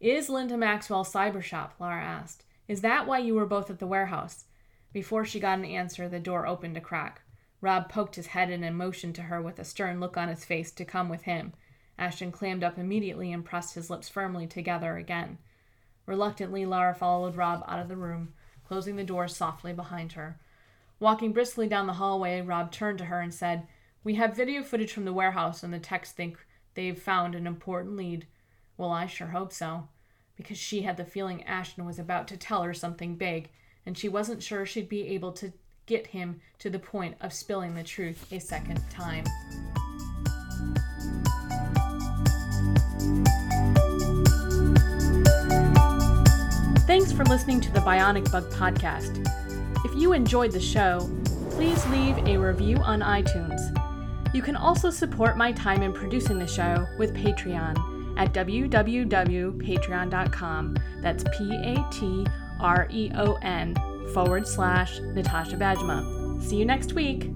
Is 0.00 0.30
Linda 0.30 0.56
Maxwell 0.56 1.04
Cybershop? 1.04 1.72
Lara 1.78 2.02
asked. 2.02 2.44
Is 2.66 2.80
that 2.80 3.06
why 3.06 3.18
you 3.18 3.34
were 3.34 3.44
both 3.44 3.68
at 3.68 3.78
the 3.78 3.86
warehouse? 3.86 4.46
Before 4.94 5.26
she 5.26 5.38
got 5.38 5.58
an 5.58 5.66
answer, 5.66 6.08
the 6.08 6.18
door 6.18 6.46
opened 6.46 6.78
a 6.78 6.80
crack. 6.80 7.20
Rob 7.60 7.90
poked 7.90 8.16
his 8.16 8.28
head 8.28 8.48
in 8.48 8.64
and 8.64 8.74
motioned 8.74 9.16
to 9.16 9.22
her 9.24 9.42
with 9.42 9.58
a 9.58 9.64
stern 9.64 10.00
look 10.00 10.16
on 10.16 10.28
his 10.28 10.46
face 10.46 10.72
to 10.72 10.84
come 10.86 11.10
with 11.10 11.24
him. 11.24 11.52
Ashton 11.98 12.32
clammed 12.32 12.64
up 12.64 12.78
immediately 12.78 13.30
and 13.30 13.44
pressed 13.44 13.74
his 13.74 13.90
lips 13.90 14.08
firmly 14.08 14.46
together 14.46 14.96
again. 14.96 15.36
Reluctantly, 16.08 16.64
Lara 16.64 16.94
followed 16.94 17.36
Rob 17.36 17.62
out 17.68 17.80
of 17.80 17.88
the 17.88 17.96
room, 17.96 18.32
closing 18.66 18.96
the 18.96 19.04
door 19.04 19.28
softly 19.28 19.74
behind 19.74 20.12
her. 20.12 20.40
Walking 20.98 21.34
briskly 21.34 21.68
down 21.68 21.86
the 21.86 21.92
hallway, 21.92 22.40
Rob 22.40 22.72
turned 22.72 22.96
to 22.98 23.04
her 23.04 23.20
and 23.20 23.32
said, 23.32 23.68
We 24.02 24.14
have 24.14 24.34
video 24.34 24.62
footage 24.62 24.90
from 24.90 25.04
the 25.04 25.12
warehouse, 25.12 25.62
and 25.62 25.72
the 25.72 25.78
techs 25.78 26.10
think 26.10 26.38
they've 26.72 26.98
found 26.98 27.34
an 27.34 27.46
important 27.46 27.94
lead. 27.94 28.26
Well, 28.78 28.90
I 28.90 29.04
sure 29.04 29.26
hope 29.26 29.52
so, 29.52 29.86
because 30.34 30.56
she 30.56 30.80
had 30.80 30.96
the 30.96 31.04
feeling 31.04 31.44
Ashton 31.44 31.84
was 31.84 31.98
about 31.98 32.26
to 32.28 32.38
tell 32.38 32.62
her 32.62 32.72
something 32.72 33.16
big, 33.16 33.50
and 33.84 33.96
she 33.98 34.08
wasn't 34.08 34.42
sure 34.42 34.64
she'd 34.64 34.88
be 34.88 35.08
able 35.08 35.32
to 35.32 35.52
get 35.84 36.06
him 36.06 36.40
to 36.60 36.70
the 36.70 36.78
point 36.78 37.16
of 37.20 37.34
spilling 37.34 37.74
the 37.74 37.82
truth 37.82 38.32
a 38.32 38.40
second 38.40 38.82
time. 38.88 39.24
For 47.18 47.24
listening 47.24 47.60
to 47.62 47.72
the 47.72 47.80
Bionic 47.80 48.30
Bug 48.30 48.48
Podcast. 48.52 49.26
If 49.84 49.92
you 50.00 50.12
enjoyed 50.12 50.52
the 50.52 50.60
show, 50.60 51.00
please 51.50 51.84
leave 51.88 52.16
a 52.18 52.36
review 52.36 52.76
on 52.76 53.00
iTunes. 53.00 53.58
You 54.32 54.40
can 54.40 54.54
also 54.54 54.88
support 54.88 55.36
my 55.36 55.50
time 55.50 55.82
in 55.82 55.92
producing 55.92 56.38
the 56.38 56.46
show 56.46 56.86
with 56.96 57.12
Patreon 57.14 58.16
at 58.16 58.32
www.patreon.com. 58.32 60.76
That's 61.02 61.24
P 61.36 61.56
A 61.56 61.84
T 61.90 62.24
R 62.60 62.86
E 62.88 63.10
O 63.16 63.32
N 63.42 63.74
forward 64.14 64.46
slash 64.46 65.00
Natasha 65.00 65.56
Bajema. 65.56 66.40
See 66.40 66.54
you 66.54 66.66
next 66.66 66.92
week. 66.92 67.32